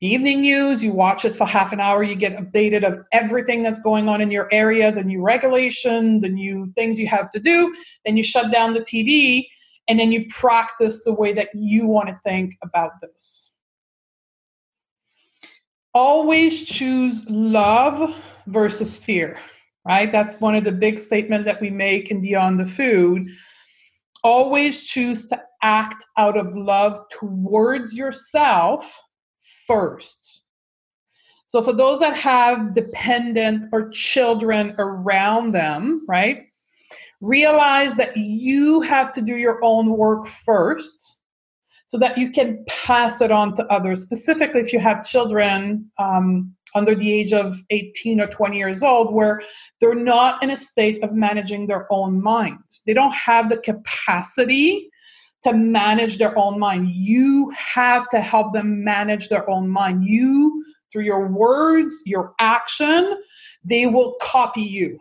evening 0.00 0.40
news 0.42 0.84
you 0.84 0.92
watch 0.92 1.24
it 1.24 1.34
for 1.34 1.44
half 1.44 1.72
an 1.72 1.80
hour 1.80 2.04
you 2.04 2.14
get 2.14 2.36
updated 2.36 2.84
of 2.84 3.00
everything 3.12 3.64
that's 3.64 3.80
going 3.80 4.08
on 4.08 4.20
in 4.20 4.30
your 4.30 4.48
area 4.52 4.92
the 4.92 5.02
new 5.02 5.20
regulation 5.20 6.20
the 6.20 6.28
new 6.28 6.70
things 6.76 7.00
you 7.00 7.08
have 7.08 7.28
to 7.28 7.40
do 7.40 7.74
then 8.04 8.16
you 8.16 8.22
shut 8.22 8.52
down 8.52 8.72
the 8.72 8.80
tv 8.82 9.44
and 9.88 9.98
then 9.98 10.12
you 10.12 10.26
practice 10.28 11.04
the 11.04 11.14
way 11.14 11.32
that 11.32 11.48
you 11.54 11.86
want 11.86 12.08
to 12.08 12.20
think 12.24 12.56
about 12.62 12.92
this 13.00 13.52
always 15.98 16.64
choose 16.64 17.28
love 17.28 18.14
versus 18.46 19.02
fear, 19.02 19.38
right? 19.84 20.12
That's 20.12 20.40
one 20.40 20.54
of 20.54 20.62
the 20.62 20.72
big 20.72 20.98
statements 20.98 21.44
that 21.46 21.60
we 21.60 21.70
make 21.70 22.10
in 22.10 22.20
Beyond 22.20 22.60
the 22.60 22.66
Food. 22.66 23.26
Always 24.22 24.84
choose 24.84 25.26
to 25.26 25.42
act 25.62 26.04
out 26.16 26.36
of 26.36 26.54
love 26.54 27.00
towards 27.10 27.94
yourself 27.94 29.00
first. 29.66 30.44
So, 31.46 31.62
for 31.62 31.72
those 31.72 32.00
that 32.00 32.14
have 32.14 32.74
dependent 32.74 33.66
or 33.72 33.88
children 33.88 34.74
around 34.78 35.52
them, 35.52 36.04
right, 36.06 36.47
realize 37.20 37.96
that 37.96 38.16
you 38.16 38.80
have 38.82 39.12
to 39.12 39.22
do 39.22 39.36
your 39.36 39.58
own 39.62 39.90
work 39.90 40.26
first 40.26 41.22
so 41.86 41.98
that 41.98 42.18
you 42.18 42.30
can 42.30 42.64
pass 42.68 43.20
it 43.20 43.32
on 43.32 43.54
to 43.56 43.66
others. 43.66 44.02
Specifically, 44.02 44.60
if 44.60 44.72
you 44.72 44.78
have 44.78 45.04
children 45.04 45.90
um, 45.98 46.54
under 46.74 46.94
the 46.94 47.12
age 47.12 47.32
of 47.32 47.56
18 47.70 48.20
or 48.20 48.26
20 48.26 48.58
years 48.58 48.82
old, 48.82 49.12
where 49.14 49.40
they're 49.80 49.94
not 49.94 50.42
in 50.42 50.50
a 50.50 50.56
state 50.56 51.02
of 51.02 51.14
managing 51.14 51.66
their 51.66 51.90
own 51.90 52.22
mind, 52.22 52.58
they 52.86 52.92
don't 52.92 53.14
have 53.14 53.48
the 53.48 53.56
capacity 53.56 54.90
to 55.44 55.54
manage 55.54 56.18
their 56.18 56.36
own 56.36 56.58
mind. 56.58 56.90
You 56.90 57.50
have 57.56 58.08
to 58.10 58.20
help 58.20 58.52
them 58.52 58.84
manage 58.84 59.28
their 59.28 59.48
own 59.48 59.68
mind. 59.68 60.04
You, 60.04 60.64
through 60.92 61.04
your 61.04 61.26
words, 61.28 62.02
your 62.04 62.34
action, 62.38 63.16
they 63.64 63.86
will 63.86 64.16
copy 64.20 64.62
you. 64.62 64.98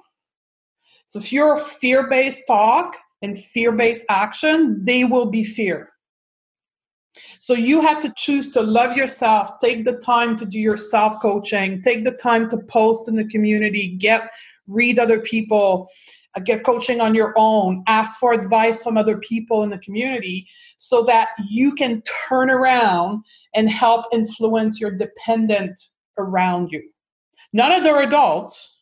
So 1.07 1.19
if 1.19 1.33
you're 1.33 1.57
fear 1.57 2.07
based 2.07 2.43
talk 2.47 2.95
and 3.21 3.37
fear 3.37 3.71
based 3.71 4.05
action, 4.09 4.83
they 4.85 5.03
will 5.03 5.25
be 5.25 5.43
fear. 5.43 5.89
So 7.39 7.53
you 7.53 7.81
have 7.81 7.99
to 8.01 8.13
choose 8.15 8.51
to 8.51 8.61
love 8.61 8.95
yourself, 8.95 9.51
take 9.59 9.85
the 9.85 9.97
time 9.97 10.35
to 10.37 10.45
do 10.45 10.59
your 10.59 10.77
self 10.77 11.21
coaching, 11.21 11.81
take 11.81 12.03
the 12.03 12.11
time 12.11 12.49
to 12.49 12.57
post 12.57 13.07
in 13.07 13.15
the 13.15 13.27
community, 13.27 13.89
get 13.89 14.29
read 14.67 14.99
other 14.99 15.19
people, 15.19 15.89
uh, 16.35 16.41
get 16.41 16.63
coaching 16.63 16.99
on 16.99 17.15
your 17.15 17.33
own, 17.37 17.83
ask 17.87 18.19
for 18.19 18.33
advice 18.33 18.83
from 18.83 18.97
other 18.97 19.17
people 19.17 19.63
in 19.63 19.69
the 19.69 19.77
community 19.79 20.47
so 20.77 21.03
that 21.03 21.29
you 21.49 21.73
can 21.73 22.03
turn 22.27 22.49
around 22.49 23.23
and 23.55 23.69
help 23.69 24.05
influence 24.11 24.79
your 24.79 24.91
dependent 24.91 25.79
around 26.17 26.69
you. 26.71 26.83
None 27.53 27.71
of 27.71 27.83
their 27.83 28.03
adults, 28.03 28.76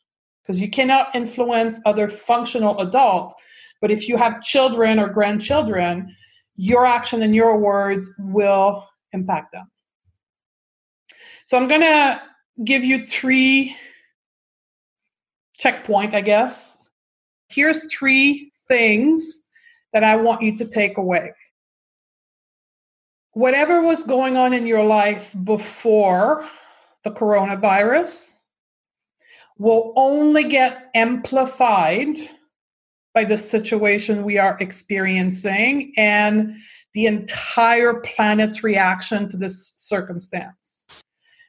because 0.46 0.62
you 0.62 0.70
cannot 0.70 1.16
influence 1.16 1.80
other 1.86 2.08
functional 2.08 2.80
adults, 2.80 3.34
but 3.82 3.90
if 3.90 4.08
you 4.08 4.16
have 4.16 4.44
children 4.44 5.00
or 5.00 5.10
grandchildren, 5.10 6.16
your 6.56 6.86
action 6.86 7.24
and 7.24 7.34
your 7.34 7.58
words 7.58 8.14
will 8.20 8.88
impact 9.12 9.54
them. 9.54 9.70
So 11.46 11.58
I'm 11.58 11.68
going 11.68 11.82
to 11.82 12.22
give 12.64 12.84
you 12.84 13.06
three 13.06 13.76
checkpoint, 15.58 16.14
I 16.14 16.22
guess. 16.22 16.90
Here's 17.50 17.92
three 17.92 18.52
things 18.68 19.46
that 19.94 20.04
I 20.04 20.16
want 20.16 20.42
you 20.42 20.56
to 20.58 20.66
take 20.66 20.98
away. 20.98 21.32
Whatever 23.32 23.82
was 23.82 24.04
going 24.04 24.38
on 24.38 24.54
in 24.54 24.68
your 24.68 24.84
life 24.84 25.36
before 25.44 26.48
the 27.04 27.12
coronavirus 27.12 28.40
will 29.58 29.94
only 29.96 30.44
get 30.44 30.90
amplified 30.94 32.18
by 33.14 33.24
the 33.24 33.38
situation 33.38 34.24
we 34.24 34.38
are 34.38 34.58
experiencing 34.60 35.94
and 35.98 36.54
the 36.94 37.06
entire 37.06 38.02
planet's 38.02 38.64
reaction 38.64 39.30
to 39.30 39.38
this 39.38 39.74
circumstance. 39.78 40.86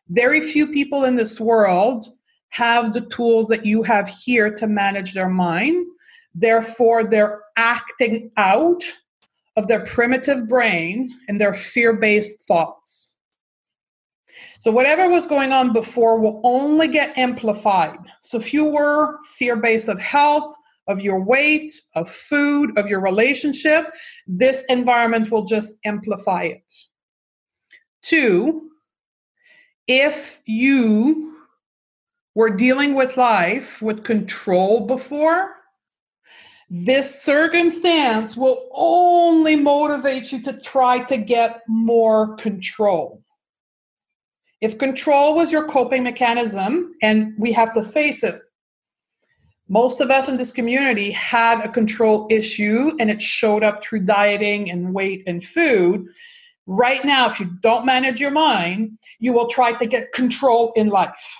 Very 0.09 0.41
few 0.41 0.69
people 0.69 1.05
in 1.05 1.17
this 1.17 1.41
world 1.41 2.05
have 2.51 2.93
the 2.93 3.01
tools 3.01 3.49
that 3.49 3.67
you 3.67 3.83
have 3.83 4.09
here 4.09 4.55
to 4.55 4.67
manage 4.69 5.13
their 5.13 5.29
mind. 5.29 5.85
Therefore, 6.35 7.03
they're 7.03 7.43
acting 7.57 8.31
out 8.37 8.85
of 9.57 9.67
their 9.67 9.85
primitive 9.85 10.47
brain 10.47 11.11
and 11.29 11.41
their 11.41 11.55
fear 11.55 11.95
based 11.95 12.47
thoughts. 12.47 13.16
So, 14.59 14.71
whatever 14.71 15.09
was 15.09 15.27
going 15.27 15.53
on 15.53 15.73
before 15.73 16.19
will 16.19 16.41
only 16.45 16.89
get 16.89 17.17
amplified. 17.17 17.99
So, 18.23 18.39
if 18.39 18.53
you 18.53 18.65
were 18.65 19.19
fear 19.25 19.57
based 19.57 19.89
of 19.89 20.01
health, 20.01 20.55
of 20.89 21.01
your 21.01 21.23
weight, 21.23 21.73
of 21.95 22.09
food, 22.09 22.77
of 22.79 22.87
your 22.87 23.01
relationship, 23.01 23.87
this 24.27 24.65
environment 24.69 25.31
will 25.31 25.45
just 25.45 25.75
amplify 25.85 26.43
it. 26.43 26.75
Two, 28.03 28.71
if 29.87 30.41
you 30.47 31.35
were 32.35 32.51
dealing 32.51 32.95
with 32.95 33.17
life 33.17 33.81
with 33.83 34.05
control 34.05 34.87
before, 34.87 35.51
this 36.69 37.23
circumstance 37.23 38.37
will 38.37 38.69
only 38.73 39.57
motivate 39.57 40.33
you 40.33 40.43
to 40.43 40.53
try 40.53 40.99
to 41.05 41.17
get 41.17 41.63
more 41.69 42.35
control. 42.37 43.23
If 44.61 44.79
control 44.79 45.35
was 45.35 45.53
your 45.53 45.69
coping 45.69 46.05
mechanism, 46.05 46.95
and 47.03 47.35
we 47.39 47.53
have 47.53 47.73
to 47.75 47.83
face 47.83 48.23
it, 48.25 48.41
most 49.69 50.01
of 50.01 50.11
us 50.11 50.29
in 50.29 50.37
this 50.37 50.53
community 50.53 51.11
had 51.11 51.65
a 51.65 51.69
control 51.69 52.29
issue 52.31 52.93
and 53.01 53.11
it 53.11 53.21
showed 53.21 53.65
up 53.65 53.83
through 53.83 54.05
dieting 54.05 54.71
and 54.71 54.95
weight 54.95 55.25
and 55.27 55.45
food. 55.45 56.07
Right 56.67 57.05
now, 57.05 57.29
if 57.29 57.41
you 57.41 57.47
don't 57.63 57.85
manage 57.85 58.21
your 58.21 58.31
mind, 58.31 58.99
you 59.19 59.33
will 59.33 59.49
try 59.49 59.73
to 59.73 59.87
get 59.87 60.13
control 60.13 60.73
in 60.77 60.89
life, 60.89 61.37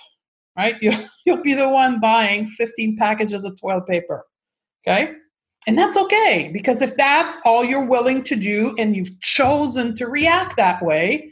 right? 0.57 0.75
You, 0.81 0.91
you'll 1.25 1.41
be 1.41 1.53
the 1.53 1.69
one 1.69 1.99
buying 1.99 2.47
15 2.47 2.97
packages 2.97 3.45
of 3.45 3.59
toilet 3.59 3.87
paper, 3.87 4.23
okay? 4.85 5.13
And 5.65 5.77
that's 5.77 5.97
okay 5.97 6.49
because 6.53 6.81
if 6.81 6.95
that's 6.95 7.37
all 7.45 7.63
you're 7.63 7.85
willing 7.85 8.23
to 8.23 8.35
do 8.35 8.73
and 8.77 8.95
you've 8.95 9.19
chosen 9.21 9.95
to 9.95 10.07
react 10.07 10.55
that 10.57 10.81
way, 10.83 11.31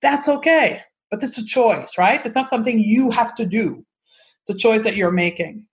that's 0.00 0.28
okay. 0.28 0.82
But 1.10 1.22
it's 1.22 1.38
a 1.38 1.44
choice, 1.44 1.96
right? 1.96 2.24
It's 2.24 2.36
not 2.36 2.50
something 2.50 2.78
you 2.78 3.10
have 3.10 3.34
to 3.36 3.46
do, 3.46 3.84
it's 4.42 4.56
a 4.56 4.58
choice 4.58 4.84
that 4.84 4.96
you're 4.96 5.12
making. 5.12 5.66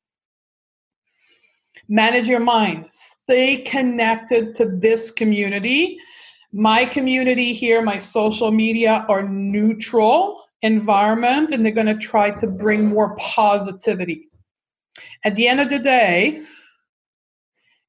Manage 1.87 2.27
your 2.27 2.39
mind. 2.39 2.85
Stay 2.89 3.57
connected 3.57 4.55
to 4.55 4.65
this 4.65 5.11
community. 5.11 5.99
My 6.51 6.85
community 6.85 7.53
here, 7.53 7.81
my 7.81 7.97
social 7.97 8.51
media 8.51 9.05
are 9.09 9.27
neutral 9.27 10.41
environment, 10.61 11.51
and 11.51 11.63
they're 11.63 11.73
going 11.73 11.85
to 11.85 11.97
try 11.97 12.31
to 12.31 12.47
bring 12.47 12.85
more 12.85 13.15
positivity. 13.17 14.29
At 15.23 15.35
the 15.35 15.47
end 15.47 15.59
of 15.59 15.69
the 15.69 15.79
day, 15.79 16.41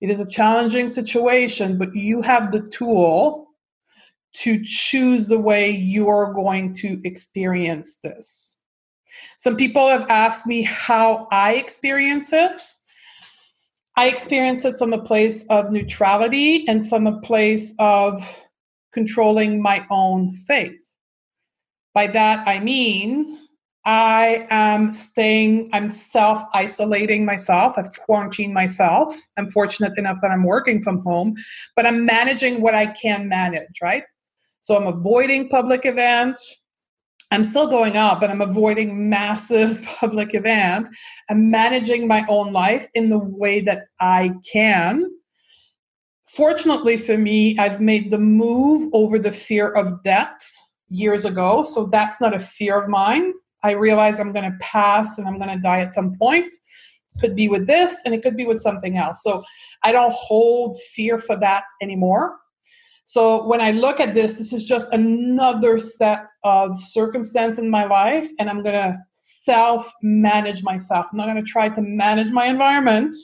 it 0.00 0.11
is 0.11 0.20
a 0.20 0.28
challenging 0.28 0.88
situation, 0.88 1.78
but 1.78 1.94
you 1.94 2.20
have 2.22 2.52
the 2.52 2.61
tool 2.61 3.45
to 4.40 4.62
choose 4.62 5.29
the 5.29 5.38
way 5.38 5.70
you 5.70 6.09
are 6.09 6.33
going 6.33 6.75
to 6.75 7.01
experience 7.05 7.99
this. 8.03 8.59
Some 9.38 9.57
people 9.57 9.88
have 9.88 10.09
asked 10.11 10.46
me 10.46 10.62
how 10.62 11.27
I 11.31 11.55
experience 11.55 12.33
it. 12.33 12.62
I 13.96 14.09
experience 14.09 14.64
it 14.64 14.77
from 14.77 14.92
a 14.92 15.03
place 15.03 15.46
of 15.49 15.72
neutrality 15.72 16.68
and 16.68 16.87
from 16.87 17.07
a 17.07 17.18
place 17.20 17.75
of 17.79 18.22
controlling 18.92 19.62
my 19.62 19.87
own 19.90 20.35
faith. 20.35 20.96
By 21.94 22.07
that, 22.09 22.46
I 22.46 22.61
mean, 22.61 23.38
I 23.87 24.46
am 24.51 24.92
staying, 24.92 25.70
I'm 25.72 25.88
self 25.88 26.42
isolating 26.53 27.25
myself. 27.25 27.79
I've 27.79 27.88
quarantined 28.01 28.53
myself. 28.53 29.16
I'm 29.38 29.49
fortunate 29.49 29.96
enough 29.96 30.18
that 30.20 30.31
I'm 30.31 30.44
working 30.44 30.83
from 30.83 31.03
home, 31.03 31.37
but 31.75 31.87
I'm 31.87 32.05
managing 32.05 32.61
what 32.61 32.75
I 32.75 32.87
can 32.87 33.29
manage, 33.29 33.81
right? 33.81 34.03
So 34.66 34.76
I'm 34.76 34.88
avoiding 34.88 35.48
public 35.48 35.87
events. 35.87 36.61
I'm 37.31 37.44
still 37.44 37.68
going 37.68 37.96
out, 37.96 38.20
but 38.20 38.31
I'm 38.31 38.40
avoiding 38.40 39.09
massive 39.09 39.81
public 40.00 40.35
event. 40.35 40.88
I'm 41.31 41.52
managing 41.52 42.09
my 42.09 42.26
own 42.29 42.52
life 42.52 42.88
in 42.94 43.09
the 43.09 43.20
way 43.20 43.61
that 43.61 43.85
I 44.00 44.33
can. 44.52 45.09
Fortunately 46.26 46.96
for 46.96 47.16
me, 47.16 47.57
I've 47.59 47.81
made 47.81 48.11
the 48.11 48.18
move 48.18 48.90
over 48.92 49.20
the 49.20 49.31
fear 49.31 49.70
of 49.72 50.02
death 50.02 50.44
years 50.88 51.24
ago. 51.24 51.62
So 51.62 51.87
that's 51.87 52.20
not 52.20 52.35
a 52.35 52.40
fear 52.40 52.76
of 52.76 52.88
mine. 52.88 53.35
I 53.62 53.70
realize 53.70 54.18
I'm 54.18 54.33
going 54.33 54.50
to 54.50 54.59
pass 54.61 55.16
and 55.16 55.29
I'm 55.29 55.38
going 55.38 55.57
to 55.57 55.62
die 55.62 55.79
at 55.79 55.94
some 55.94 56.16
point. 56.20 56.52
It 57.14 57.20
could 57.20 57.37
be 57.37 57.48
with 57.48 57.68
this 57.68 58.02
and 58.05 58.12
it 58.12 58.20
could 58.20 58.37
be 58.37 58.46
with 58.46 58.61
something 58.61 58.96
else. 58.98 59.22
So 59.22 59.44
I 59.85 59.92
don't 59.92 60.12
hold 60.12 60.76
fear 60.92 61.20
for 61.20 61.37
that 61.37 61.62
anymore. 61.81 62.38
So 63.09 63.47
when 63.47 63.61
I 63.61 63.71
look 63.71 64.01
at 64.01 64.16
this, 64.16 64.37
this 64.37 64.53
is 64.53 64.64
just 64.64 64.92
another 64.92 65.79
set 65.79 66.27
of 66.42 66.81
circumstance 66.81 67.57
in 67.57 67.71
my 67.71 67.85
life, 67.85 68.29
and 68.40 68.51
I'm 68.51 68.64
to 68.64 68.99
self 69.12 69.92
manage 70.03 70.64
myself. 70.64 71.07
I'm 71.12 71.16
not 71.16 71.33
to 71.33 71.42
try 71.45 71.69
to 71.69 71.83
manage 71.83 72.33
my 72.33 72.47
environment 72.47 73.14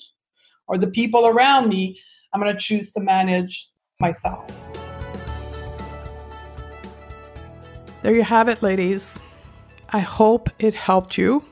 or 0.69 0.79
the 0.79 0.87
people 0.87 1.27
around 1.27 1.69
me. 1.69 1.99
I'm 2.33 2.41
to 2.55 2.57
choose 2.57 2.93
to 2.93 3.01
manage 3.01 3.69
myself. 3.99 4.47
There 8.03 8.15
you 8.15 8.23
have 8.23 8.49
it, 8.49 8.63
ladies. 8.63 9.21
I 9.89 9.99
hope 9.99 10.49
it 10.61 10.77
helped 10.77 11.19
you. 11.19 11.45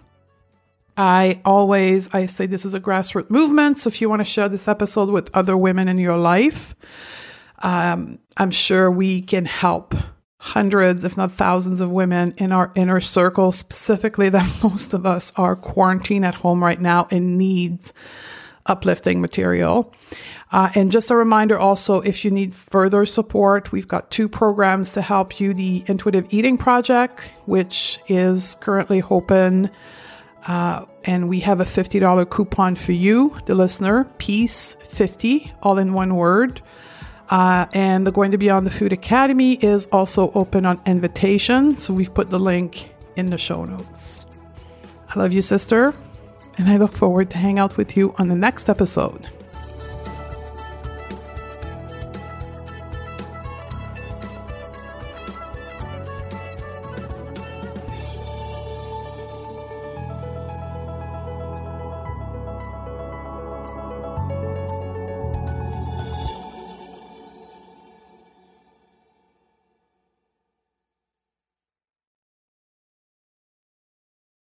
I 0.96 1.40
always 1.44 2.08
I 2.14 2.26
say 2.26 2.46
this 2.46 2.64
is 2.64 2.76
a 2.76 2.80
grassroots 2.80 3.28
movement, 3.28 3.78
so 3.78 3.88
if 3.88 4.00
you 4.00 4.08
want 4.08 4.20
to 4.20 4.24
share 4.24 4.48
this 4.48 4.68
episode 4.68 5.08
with 5.08 5.30
other 5.34 5.56
women 5.56 5.88
in 5.88 5.98
your 5.98 6.16
life, 6.16 6.76
um, 7.62 8.18
I'm 8.36 8.50
sure 8.50 8.90
we 8.90 9.22
can 9.22 9.44
help 9.44 9.94
hundreds, 10.38 11.04
if 11.04 11.16
not 11.16 11.32
thousands, 11.32 11.80
of 11.80 11.90
women 11.90 12.32
in 12.38 12.50
our 12.50 12.72
inner 12.74 13.00
circle, 13.00 13.52
specifically 13.52 14.28
that 14.30 14.58
most 14.62 14.94
of 14.94 15.04
us 15.04 15.32
are 15.36 15.54
quarantined 15.54 16.24
at 16.24 16.36
home 16.36 16.64
right 16.64 16.80
now 16.80 17.06
and 17.10 17.36
needs 17.36 17.92
uplifting 18.66 19.20
material. 19.20 19.92
Uh, 20.52 20.70
and 20.74 20.90
just 20.90 21.10
a 21.10 21.16
reminder 21.16 21.58
also, 21.58 22.00
if 22.00 22.24
you 22.24 22.30
need 22.30 22.54
further 22.54 23.06
support, 23.06 23.70
we've 23.70 23.86
got 23.86 24.10
two 24.10 24.28
programs 24.28 24.92
to 24.94 25.02
help 25.02 25.38
you 25.38 25.54
the 25.54 25.84
Intuitive 25.86 26.26
Eating 26.30 26.58
Project, 26.58 27.32
which 27.46 28.00
is 28.08 28.56
currently 28.56 29.02
open. 29.10 29.70
Uh, 30.46 30.86
and 31.04 31.28
we 31.28 31.40
have 31.40 31.60
a 31.60 31.64
$50 31.64 32.28
coupon 32.30 32.74
for 32.74 32.92
you, 32.92 33.36
the 33.46 33.54
listener, 33.54 34.04
Peace 34.18 34.74
50, 34.74 35.52
all 35.62 35.78
in 35.78 35.92
one 35.92 36.16
word. 36.16 36.62
Uh, 37.30 37.66
and 37.72 38.06
the 38.06 38.10
Going 38.10 38.32
to 38.32 38.38
Beyond 38.38 38.66
the 38.66 38.70
Food 38.70 38.92
Academy 38.92 39.54
is 39.54 39.86
also 39.86 40.32
open 40.34 40.66
on 40.66 40.80
invitation. 40.84 41.76
So 41.76 41.94
we've 41.94 42.12
put 42.12 42.28
the 42.28 42.40
link 42.40 42.92
in 43.16 43.26
the 43.26 43.38
show 43.38 43.64
notes. 43.64 44.26
I 45.08 45.18
love 45.18 45.32
you, 45.32 45.40
sister, 45.40 45.94
and 46.58 46.68
I 46.68 46.76
look 46.76 46.92
forward 46.92 47.30
to 47.30 47.38
hang 47.38 47.58
out 47.58 47.76
with 47.76 47.96
you 47.96 48.14
on 48.18 48.28
the 48.28 48.34
next 48.34 48.68
episode. 48.68 49.28